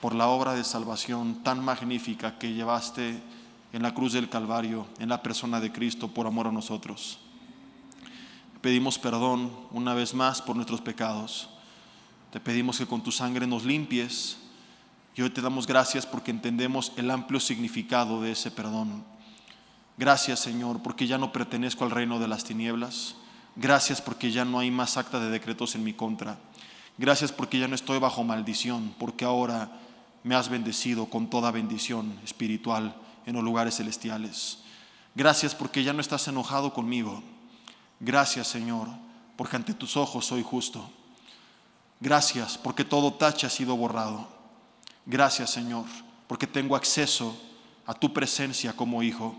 [0.00, 3.20] por la obra de salvación tan magnífica que llevaste
[3.72, 7.18] en la cruz del Calvario, en la persona de Cristo, por amor a nosotros.
[8.60, 11.48] Pedimos perdón una vez más por nuestros pecados.
[12.30, 14.38] Te pedimos que con tu sangre nos limpies
[15.16, 19.04] y hoy te damos gracias porque entendemos el amplio significado de ese perdón.
[19.98, 23.16] Gracias Señor porque ya no pertenezco al reino de las tinieblas.
[23.56, 26.38] Gracias porque ya no hay más acta de decretos en mi contra.
[26.98, 29.72] Gracias porque ya no estoy bajo maldición, porque ahora
[30.22, 32.94] me has bendecido con toda bendición espiritual
[33.26, 34.58] en los lugares celestiales.
[35.16, 37.22] Gracias porque ya no estás enojado conmigo.
[37.98, 38.86] Gracias Señor,
[39.36, 40.88] porque ante tus ojos soy justo.
[41.98, 44.28] Gracias porque todo tache ha sido borrado.
[45.06, 45.86] Gracias Señor,
[46.28, 47.36] porque tengo acceso
[47.84, 49.34] a tu presencia como hijo.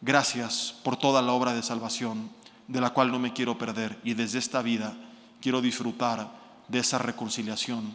[0.00, 2.30] Gracias por toda la obra de salvación
[2.68, 4.94] de la cual no me quiero perder y desde esta vida
[5.40, 6.30] quiero disfrutar
[6.68, 7.94] de esa reconciliación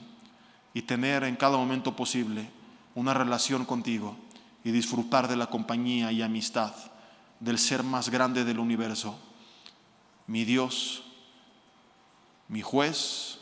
[0.74, 2.50] y tener en cada momento posible
[2.96, 4.16] una relación contigo
[4.64, 6.74] y disfrutar de la compañía y amistad
[7.40, 9.18] del ser más grande del universo,
[10.28, 11.04] mi Dios,
[12.48, 13.40] mi juez,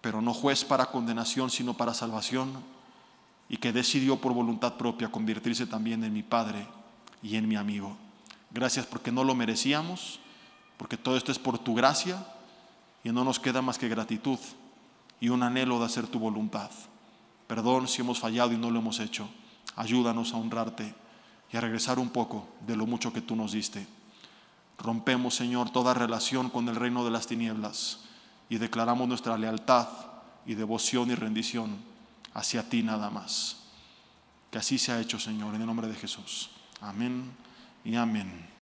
[0.00, 2.52] pero no juez para condenación, sino para salvación,
[3.48, 6.66] y que decidió por voluntad propia convertirse también en mi Padre
[7.24, 7.96] y en mi amigo.
[8.52, 10.20] Gracias porque no lo merecíamos,
[10.76, 12.24] porque todo esto es por tu gracia
[13.02, 14.38] y no nos queda más que gratitud
[15.20, 16.70] y un anhelo de hacer tu voluntad.
[17.48, 19.28] Perdón si hemos fallado y no lo hemos hecho.
[19.74, 20.94] Ayúdanos a honrarte
[21.50, 23.86] y a regresar un poco de lo mucho que tú nos diste.
[24.78, 28.00] Rompemos, Señor, toda relación con el reino de las tinieblas
[28.50, 29.88] y declaramos nuestra lealtad
[30.44, 31.78] y devoción y rendición
[32.34, 33.56] hacia ti nada más.
[34.50, 36.50] Que así sea hecho, Señor, en el nombre de Jesús.
[36.84, 37.24] Amen
[37.86, 38.44] et Amen.